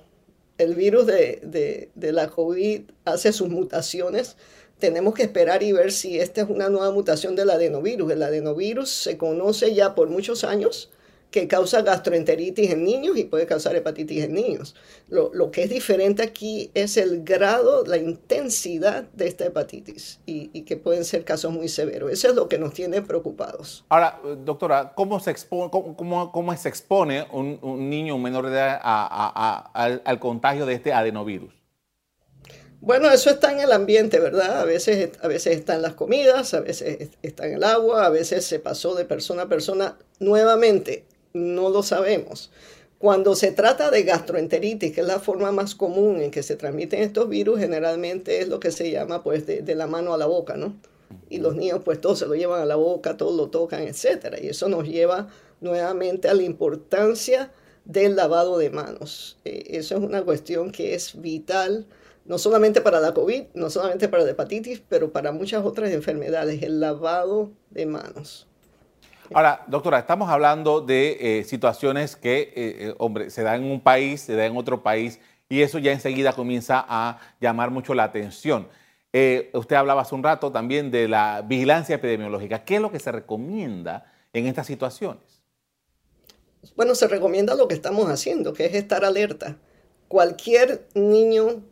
el 0.58 0.74
virus 0.74 1.06
de, 1.06 1.90
la 1.94 2.28
COVID 2.28 2.82
hace 3.04 3.32
sus 3.32 3.48
mutaciones, 3.48 4.36
tenemos 4.78 5.14
que 5.14 5.22
esperar 5.22 5.62
y 5.62 5.72
ver 5.72 5.92
si 5.92 6.18
esta 6.18 6.42
es 6.42 6.50
una 6.50 6.68
nueva 6.68 6.90
mutación 6.90 7.36
del 7.36 7.50
adenovirus. 7.50 8.12
El 8.12 8.22
adenovirus 8.22 8.90
se 8.90 9.16
conoce 9.16 9.74
ya 9.74 9.94
por 9.94 10.08
muchos 10.08 10.44
años 10.44 10.90
que 11.34 11.48
causa 11.48 11.82
gastroenteritis 11.82 12.70
en 12.70 12.84
niños 12.84 13.16
y 13.16 13.24
puede 13.24 13.44
causar 13.44 13.74
hepatitis 13.74 14.22
en 14.22 14.34
niños. 14.34 14.76
Lo, 15.08 15.50
que 15.50 15.64
es 15.64 15.70
diferente 15.70 16.22
aquí 16.22 16.70
es 16.74 16.96
el 16.96 17.24
grado, 17.24 17.84
la 17.84 17.96
intensidad 17.96 19.02
de 19.14 19.26
esta 19.26 19.44
hepatitis 19.44 20.20
y, 20.26 20.60
que 20.62 20.76
pueden 20.76 21.04
ser 21.04 21.24
casos 21.24 21.52
muy 21.52 21.66
severos. 21.66 22.12
Eso 22.12 22.28
es 22.28 22.36
lo 22.36 22.48
que 22.48 22.56
nos 22.56 22.72
tiene 22.72 23.02
preocupados. 23.02 23.84
Ahora, 23.88 24.20
doctora, 24.44 24.92
¿cómo 24.94 25.18
se 25.18 25.32
expone, 25.32 25.72
cómo, 25.72 26.56
se 26.56 26.68
expone 26.68 27.26
un, 27.32 27.90
niño, 27.90 28.14
un 28.14 28.22
menor 28.22 28.46
de 28.46 28.52
edad 28.52 28.80
al, 28.80 30.02
al 30.04 30.20
contagio 30.20 30.66
de 30.66 30.74
este 30.74 30.92
adenovirus? 30.92 31.52
Bueno, 32.80 33.10
eso 33.10 33.30
está 33.30 33.50
en 33.50 33.58
el 33.58 33.72
ambiente, 33.72 34.20
¿verdad? 34.20 34.60
A 34.60 34.64
veces, 34.64 35.10
a 35.20 35.26
veces 35.26 35.56
está 35.56 35.74
en 35.74 35.82
las 35.82 35.94
comidas, 35.94 36.54
a 36.54 36.60
veces 36.60 37.10
está 37.22 37.48
en 37.48 37.54
el 37.54 37.64
agua, 37.64 38.06
a 38.06 38.10
veces 38.10 38.44
se 38.44 38.60
pasó 38.60 38.94
de 38.94 39.04
persona 39.04 39.42
a 39.42 39.48
persona. 39.48 39.98
Nuevamente, 40.20 41.04
no 41.34 41.68
lo 41.68 41.82
sabemos. 41.82 42.50
Cuando 42.98 43.34
se 43.34 43.50
trata 43.50 43.90
de 43.90 44.04
gastroenteritis, 44.04 44.94
que 44.94 45.00
es 45.00 45.06
la 45.06 45.18
forma 45.18 45.52
más 45.52 45.74
común 45.74 46.20
en 46.20 46.30
que 46.30 46.42
se 46.42 46.56
transmiten 46.56 47.02
estos 47.02 47.28
virus, 47.28 47.58
generalmente 47.58 48.40
es 48.40 48.48
lo 48.48 48.60
que 48.60 48.70
se 48.70 48.90
llama 48.90 49.22
pues 49.22 49.44
de, 49.46 49.74
la 49.74 49.86
mano 49.86 50.14
a 50.14 50.18
la 50.18 50.26
boca, 50.26 50.56
¿no? 50.56 50.76
Y 51.28 51.38
los 51.38 51.56
niños 51.56 51.80
pues 51.84 52.00
todos 52.00 52.20
se 52.20 52.26
lo 52.26 52.34
llevan 52.34 52.62
a 52.62 52.64
la 52.64 52.76
boca, 52.76 53.16
todos 53.16 53.36
lo 53.36 53.48
tocan, 53.48 53.82
etc. 53.82 54.36
Y 54.40 54.48
eso 54.48 54.68
nos 54.68 54.88
lleva 54.88 55.28
nuevamente 55.60 56.28
a 56.28 56.34
la 56.34 56.44
importancia 56.44 57.52
del 57.84 58.16
lavado 58.16 58.56
de 58.56 58.70
manos. 58.70 59.36
Eh, 59.44 59.64
eso 59.70 59.96
es 59.96 60.02
una 60.02 60.22
cuestión 60.22 60.70
que 60.70 60.94
es 60.94 61.20
vital, 61.20 61.86
no 62.24 62.38
solamente 62.38 62.80
para 62.80 63.00
la 63.00 63.12
COVID, 63.12 63.42
no 63.54 63.70
solamente 63.70 64.08
para 64.08 64.24
la 64.24 64.30
hepatitis, 64.30 64.80
pero 64.88 65.12
para 65.12 65.32
muchas 65.32 65.64
otras 65.64 65.90
enfermedades, 65.90 66.62
el 66.62 66.80
lavado 66.80 67.50
de 67.70 67.86
manos. 67.86 68.46
Ahora, 69.32 69.64
doctora, 69.68 69.98
estamos 69.98 70.28
hablando 70.28 70.80
de 70.80 71.38
eh, 71.38 71.44
situaciones 71.44 72.16
que, 72.16 72.40
eh, 72.40 72.52
eh, 72.54 72.94
hombre, 72.98 73.30
se 73.30 73.42
dan 73.42 73.64
en 73.64 73.70
un 73.70 73.80
país, 73.80 74.20
se 74.20 74.34
dan 74.34 74.52
en 74.52 74.56
otro 74.56 74.82
país, 74.82 75.18
y 75.48 75.62
eso 75.62 75.78
ya 75.78 75.92
enseguida 75.92 76.32
comienza 76.32 76.84
a 76.86 77.20
llamar 77.40 77.70
mucho 77.70 77.94
la 77.94 78.04
atención. 78.04 78.68
usted 79.52 79.76
hablaba 79.76 80.02
hace 80.02 80.14
un 80.14 80.22
rato 80.22 80.50
también 80.50 80.90
de 80.90 81.08
la 81.08 81.42
vigilancia 81.42 81.96
epidemiológica. 81.96 82.64
¿Qué 82.64 82.76
es 82.76 82.82
lo 82.82 82.90
que 82.90 82.98
se 82.98 83.12
recomienda 83.12 84.12
en 84.32 84.46
estas 84.46 84.66
situaciones? 84.66 85.42
Bueno, 86.76 86.94
se 86.94 87.06
recomienda 87.06 87.54
lo 87.54 87.68
que 87.68 87.74
estamos 87.74 88.08
haciendo, 88.08 88.52
que 88.52 88.66
es 88.66 88.74
estar 88.74 89.04
alerta. 89.04 89.56
Cualquier 90.08 90.86
niño 90.94 91.62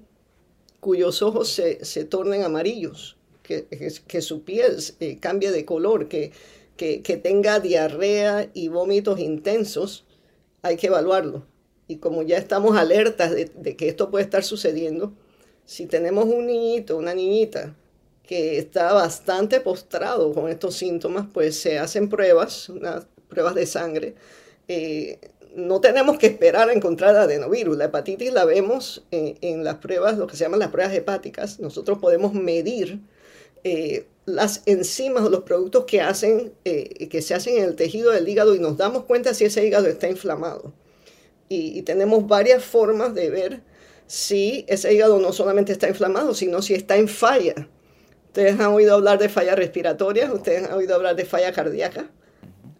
cuyos 0.80 1.22
ojos 1.22 1.48
se, 1.48 1.84
se 1.84 2.04
tornen 2.04 2.44
amarillos, 2.44 3.16
que, 3.42 3.66
que, 4.06 4.20
su 4.22 4.44
piel 4.44 4.76
cambie 5.20 5.50
de 5.50 5.64
color, 5.64 6.08
que, 6.08 6.32
que, 6.76 7.20
tenga 7.22 7.60
diarrea 7.60 8.50
y 8.54 8.68
vómitos 8.68 9.20
intensos, 9.20 10.04
hay 10.62 10.76
que 10.76 10.88
evaluarlo. 10.88 11.46
Y 11.88 11.96
como 11.96 12.22
ya 12.22 12.38
estamos 12.38 12.76
alertas 12.76 13.32
de, 13.32 13.76
que 13.76 13.88
esto 13.88 14.10
puede 14.10 14.24
estar 14.24 14.44
sucediendo, 14.44 15.12
si 15.64 15.86
tenemos 15.86 16.24
un 16.24 16.46
niñito, 16.46 16.96
una 16.96 17.14
niñita 17.14 17.76
que 18.26 18.58
está 18.58 18.92
bastante 18.92 19.60
postrado 19.60 20.32
con 20.32 20.48
estos 20.48 20.74
síntomas, 20.76 21.26
pues 21.32 21.60
se 21.60 21.78
hacen 21.78 22.08
pruebas, 22.08 22.68
unas 22.68 23.06
pruebas 23.28 23.54
de 23.54 23.66
sangre. 23.66 24.14
Eh, 24.68 25.18
no 25.54 25.80
tenemos 25.80 26.18
que 26.18 26.28
esperar 26.28 26.70
a 26.70 26.72
encontrar 26.72 27.14
adenovirus. 27.14 27.76
La 27.76 27.86
hepatitis 27.86 28.32
la 28.32 28.44
vemos 28.44 29.04
en, 29.10 29.36
en, 29.42 29.64
las 29.64 29.76
pruebas, 29.76 30.16
lo 30.16 30.26
que 30.26 30.36
se 30.36 30.44
llaman 30.44 30.60
las 30.60 30.70
pruebas 30.70 30.94
hepáticas. 30.94 31.60
Nosotros 31.60 31.98
podemos 31.98 32.32
medir 32.32 33.00
eh, 33.64 34.06
las 34.24 34.62
enzimas 34.66 35.24
o 35.24 35.30
los 35.30 35.42
productos 35.42 35.84
que, 35.84 36.00
hacen, 36.00 36.52
eh, 36.64 37.08
que 37.08 37.22
se 37.22 37.34
hacen 37.34 37.58
en 37.58 37.64
el 37.64 37.76
tejido 37.76 38.12
del 38.12 38.28
hígado 38.28 38.54
y 38.54 38.60
nos 38.60 38.76
damos 38.76 39.04
cuenta 39.04 39.34
si 39.34 39.44
ese 39.44 39.66
hígado 39.66 39.86
está 39.88 40.08
inflamado. 40.08 40.72
Y, 41.48 41.82
tenemos 41.82 42.26
varias 42.26 42.64
formas 42.64 43.14
de 43.14 43.28
ver 43.28 43.62
si 44.06 44.64
ese 44.68 44.94
hígado 44.94 45.18
no 45.18 45.32
solamente 45.32 45.72
está 45.72 45.88
inflamado, 45.88 46.32
sino 46.32 46.62
si 46.62 46.72
está 46.72 46.96
en 46.96 47.08
falla. 47.08 47.68
Ustedes 48.28 48.58
han 48.58 48.72
oído 48.72 48.94
hablar 48.94 49.18
de 49.18 49.28
falla 49.28 49.54
respiratoria, 49.54 50.32
ustedes 50.32 50.64
han 50.64 50.72
oído 50.72 50.94
hablar 50.94 51.14
de 51.14 51.26
falla 51.26 51.52
cardíaca. 51.52 52.10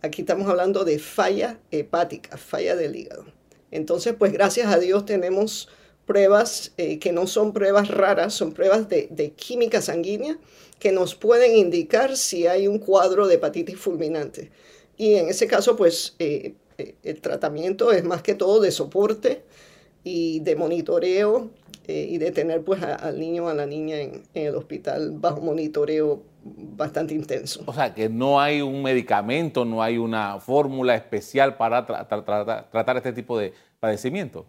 Aquí 0.01 0.23
estamos 0.23 0.49
hablando 0.49 0.85
de 0.85 0.99
falla 0.99 1.61
hepática, 1.71 2.39
falla 2.39 2.75
del 2.75 2.97
hígado. 2.97 3.27
Entonces, 3.71 4.15
pues 4.19 4.33
gracias 4.33 4.73
a 4.73 4.79
Dios 4.79 5.05
tenemos 5.05 5.69
pruebas 6.07 6.73
eh, 6.79 6.99
que 6.99 7.13
no 7.13 7.27
son 7.27 7.53
pruebas 7.53 7.89
raras, 7.89 8.33
son 8.33 8.53
pruebas 8.53 8.89
de, 8.89 9.09
de 9.11 9.33
química 9.33 9.83
sanguínea 9.83 10.39
que 10.83 10.91
nos 10.91 11.15
pueden 11.15 11.57
indicar 11.57 12.17
si 12.17 12.49
hay 12.49 12.67
un 12.67 12.81
cuadro 12.81 13.29
de 13.29 13.37
hepatitis 13.37 13.79
fulminante. 13.79 14.51
Y 14.97 15.15
en 15.15 15.29
ese 15.29 15.47
caso, 15.47 15.77
pues 15.77 16.17
eh, 16.19 16.55
eh, 16.77 16.97
el 17.05 17.21
tratamiento 17.21 17.93
es 17.93 18.03
más 18.03 18.21
que 18.21 18.35
todo 18.35 18.61
de 18.61 18.73
soporte 18.73 19.45
y 20.03 20.41
de 20.41 20.57
monitoreo 20.57 21.51
eh, 21.87 22.09
y 22.11 22.19
de 22.19 22.33
tener 22.33 22.65
pues 22.65 22.83
al 22.83 23.21
niño 23.21 23.45
o 23.45 23.49
a 23.49 23.55
la 23.55 23.65
niña 23.65 24.01
en, 24.01 24.25
el 24.35 24.57
hospital 24.57 25.13
bajo 25.13 25.41
monitoreo 25.41 26.25
bastante 26.43 27.15
intenso. 27.15 27.63
O 27.67 27.73
sea, 27.73 27.95
que 27.95 28.09
no 28.09 28.41
hay 28.41 28.61
un 28.61 28.83
medicamento, 28.83 29.65
no 29.65 29.85
hay 29.85 29.99
una 29.99 30.41
fórmula 30.41 30.97
especial 30.97 31.57
para 31.57 31.87
tratar 31.87 32.97
este 32.97 33.13
tipo 33.13 33.39
de 33.39 33.53
padecimiento. 33.79 34.47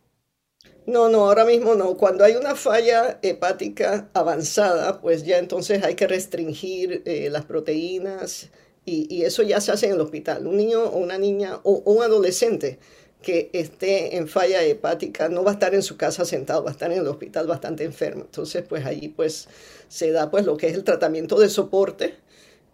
No, 0.86 1.08
no, 1.08 1.26
ahora 1.26 1.46
mismo 1.46 1.76
no. 1.76 1.96
Cuando 1.96 2.26
hay 2.26 2.36
una 2.36 2.56
falla 2.56 3.20
hepática 3.22 4.10
avanzada, 4.14 5.00
pues 5.00 5.24
ya 5.24 5.38
entonces 5.38 5.84
hay 5.84 5.96
que 5.96 6.08
restringir 6.08 7.04
eh, 7.06 7.30
las 7.32 7.46
proteínas 7.46 8.50
y, 8.86 9.24
eso 9.24 9.44
ya 9.44 9.62
se 9.62 9.72
hace 9.72 9.86
en 9.88 9.94
el 9.94 10.02
hospital. 10.02 10.46
Un 10.46 10.58
niño 10.58 10.84
o 10.84 10.98
una 10.98 11.18
niña 11.18 11.60
o, 11.64 11.82
un 11.86 12.04
adolescente 12.04 12.80
que 13.22 13.50
esté 13.54 14.18
en 14.18 14.28
falla 14.28 14.62
hepática 14.64 15.30
no 15.30 15.44
va 15.44 15.52
a 15.52 15.54
estar 15.54 15.74
en 15.74 15.82
su 15.82 15.96
casa 15.96 16.26
sentado, 16.26 16.64
va 16.64 16.72
a 16.72 16.74
estar 16.74 16.92
en 16.92 17.00
el 17.00 17.08
hospital 17.08 17.48
bastante 17.48 17.86
enfermo. 17.86 18.24
Entonces, 18.24 18.66
pues 18.68 18.86
allí 18.86 19.08
pues 19.08 19.48
se 19.88 20.12
da 20.12 20.30
pues 20.30 20.46
lo 20.46 20.58
que 20.58 20.68
es 20.68 20.74
el 20.74 20.84
tratamiento 20.84 21.40
de 21.40 21.50
soporte 21.50 22.16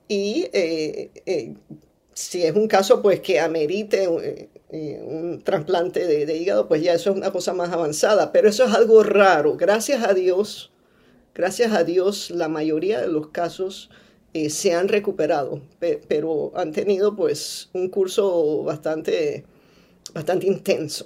y 0.07 0.49
eh, 0.53 1.11
eh, 1.27 1.53
si 2.19 2.43
es 2.43 2.53
un 2.53 2.67
caso 2.67 3.01
pues 3.01 3.21
que 3.21 3.39
amerite 3.39 4.03
eh, 4.03 4.49
eh, 4.71 5.01
un 5.01 5.41
trasplante 5.41 6.05
de, 6.05 6.37
hígado, 6.37 6.67
pues 6.67 6.83
ya 6.83 6.93
eso 6.93 7.11
es 7.11 7.15
una 7.15 7.31
cosa 7.31 7.53
más 7.53 7.69
avanzada, 7.71 8.33
pero 8.33 8.49
eso 8.49 8.65
es 8.65 8.73
algo 8.73 9.03
raro. 9.03 9.55
Gracias 9.55 10.03
a 10.05 10.13
Dios, 10.13 10.69
gracias 11.33 11.71
a 11.71 11.85
Dios, 11.85 12.29
la 12.29 12.49
mayoría 12.49 12.99
de 12.99 13.07
los 13.07 13.29
casos 13.29 13.89
eh, 14.33 14.49
se 14.49 14.73
han 14.73 14.89
recuperado, 14.89 15.61
pero 16.09 16.51
han 16.55 16.73
tenido 16.73 17.15
pues 17.15 17.69
un 17.71 17.87
curso 17.87 18.63
bastante, 18.63 19.45
bastante 20.13 20.45
intenso. 20.45 21.05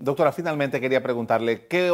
Doctora, 0.00 0.32
finalmente 0.32 0.80
quería 0.80 1.02
preguntarle, 1.04 1.68
¿qué, 1.68 1.90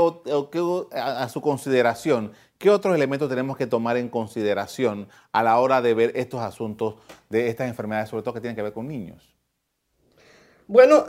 a, 0.93 1.29
su 1.29 1.41
consideración, 1.43 2.33
¿qué 2.63 2.71
otros 2.71 2.95
elementos 2.95 3.29
tenemos 3.29 3.57
que 3.57 3.67
tomar 3.67 3.97
en 3.97 4.09
consideración 4.09 5.09
a 5.33 5.43
la 5.43 5.59
hora 5.59 5.83
de 5.83 5.95
ver 5.95 6.13
estos 6.15 6.41
asuntos 6.41 6.95
de 7.29 7.49
estas 7.49 7.69
enfermedades, 7.69 8.09
sobre 8.09 8.23
todo 8.23 8.35
que 8.35 8.41
tienen 8.41 8.55
que 8.55 8.63
ver 8.63 8.73
con 8.73 8.87
niños? 8.87 9.35
Bueno, 10.69 11.05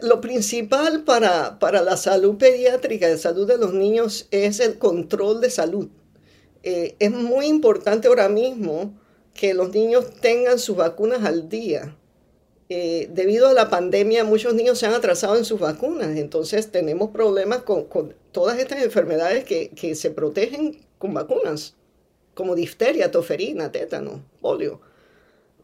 lo 0.00 0.22
principal 0.22 1.04
para, 1.04 1.58
para 1.58 1.82
la 1.82 1.98
salud 1.98 2.38
pediátrica, 2.38 3.06
la 3.06 3.18
salud 3.18 3.46
de 3.46 3.58
los 3.58 3.74
niños, 3.74 4.26
es 4.30 4.60
el 4.60 4.78
control 4.78 5.42
de 5.42 5.50
salud. 5.50 5.88
Eh, 6.62 6.96
es 6.98 7.10
muy 7.10 7.46
importante 7.46 8.08
ahora 8.08 8.30
mismo 8.30 8.98
que 9.34 9.52
los 9.52 9.74
niños 9.74 10.06
tengan 10.22 10.58
sus 10.58 10.76
vacunas 10.76 11.22
al 11.22 11.50
día. 11.50 11.94
Eh, 12.70 13.10
debido 13.12 13.48
a 13.48 13.52
la 13.52 13.68
pandemia, 13.68 14.24
muchos 14.24 14.54
niños 14.54 14.78
se 14.78 14.86
han 14.86 14.94
atrasado 14.94 15.36
en 15.36 15.44
sus 15.44 15.60
vacunas, 15.60 16.16
entonces 16.16 16.72
tenemos 16.72 17.10
problemas 17.10 17.58
con, 17.58 17.86
todas 18.32 18.58
estas 18.58 18.82
enfermedades 18.82 19.44
que, 19.44 19.68
que, 19.68 19.94
se 19.94 20.10
protegen 20.10 20.78
con 21.04 21.12
vacunas, 21.12 21.74
como 22.32 22.54
difteria, 22.54 23.10
toferina, 23.10 23.70
tétano, 23.70 24.24
polio. 24.40 24.80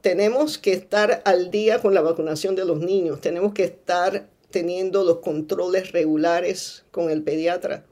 Tenemos 0.03 0.59
que 0.59 0.75
estar 0.75 1.23
al 1.25 1.51
día 1.51 1.81
con 1.81 1.95
la 1.95 2.03
vacunación 2.03 2.57
de 2.57 2.67
los 2.67 2.81
niños, 2.81 3.23
tenemos 3.23 3.55
que 3.55 3.65
estar 3.65 4.29
teniendo 4.51 5.03
los 5.03 5.21
controles 5.21 5.93
regulares 5.93 6.85
con 6.91 7.09
el 7.11 7.23
pediatra 7.23 7.87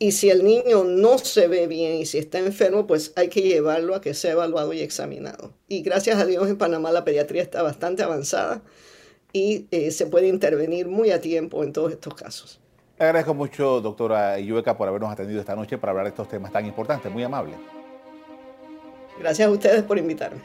y 0.00 0.10
si 0.10 0.30
el 0.30 0.42
niño 0.42 0.82
no 0.82 1.18
se 1.18 1.46
ve 1.46 1.68
bien 1.68 1.94
y 1.94 2.06
si 2.06 2.18
está 2.18 2.40
enfermo, 2.40 2.88
pues 2.88 3.12
hay 3.14 3.28
que 3.28 3.42
llevarlo 3.42 3.94
a 3.94 4.00
que 4.00 4.12
sea 4.12 4.32
evaluado 4.32 4.72
y 4.72 4.80
examinado. 4.80 5.54
Y 5.68 5.82
gracias 5.82 6.18
a 6.18 6.26
Dios 6.26 6.48
en 6.48 6.58
Panamá 6.58 6.90
la 6.90 7.04
pediatría 7.04 7.42
está 7.42 7.62
bastante 7.62 8.02
avanzada 8.02 8.64
y 9.32 9.68
eh, 9.70 9.92
se 9.92 10.06
puede 10.06 10.26
intervenir 10.26 10.88
muy 10.88 11.12
a 11.12 11.20
tiempo 11.20 11.62
en 11.62 11.72
todos 11.72 11.92
estos 11.92 12.14
casos. 12.14 12.63
Le 12.98 13.06
agradezco 13.06 13.34
mucho, 13.34 13.80
doctora 13.80 14.38
Iueca, 14.38 14.76
por 14.76 14.86
habernos 14.86 15.10
atendido 15.10 15.40
esta 15.40 15.56
noche 15.56 15.78
para 15.78 15.90
hablar 15.90 16.04
de 16.04 16.10
estos 16.10 16.28
temas 16.28 16.52
tan 16.52 16.64
importantes. 16.64 17.10
Muy 17.10 17.24
amable. 17.24 17.54
Gracias 19.18 19.48
a 19.48 19.50
ustedes 19.50 19.82
por 19.82 19.98
invitarme. 19.98 20.40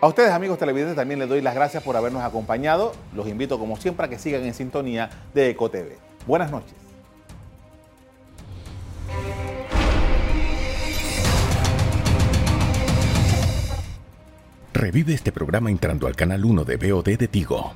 A 0.00 0.08
ustedes, 0.08 0.32
amigos 0.32 0.58
televidentes, 0.58 0.96
también 0.96 1.20
les 1.20 1.28
doy 1.28 1.40
las 1.40 1.54
gracias 1.54 1.82
por 1.84 1.96
habernos 1.96 2.24
acompañado. 2.24 2.92
Los 3.14 3.28
invito, 3.28 3.60
como 3.60 3.76
siempre, 3.76 4.06
a 4.06 4.08
que 4.08 4.18
sigan 4.18 4.42
en 4.42 4.54
sintonía 4.54 5.08
de 5.32 5.50
EcoTV. 5.50 5.96
Buenas 6.26 6.50
noches. 6.50 6.74
Revive 14.72 15.14
este 15.14 15.30
programa 15.30 15.70
entrando 15.70 16.08
al 16.08 16.16
canal 16.16 16.44
1 16.44 16.64
de 16.64 16.76
BOD 16.76 17.16
de 17.16 17.28
Tigo. 17.28 17.72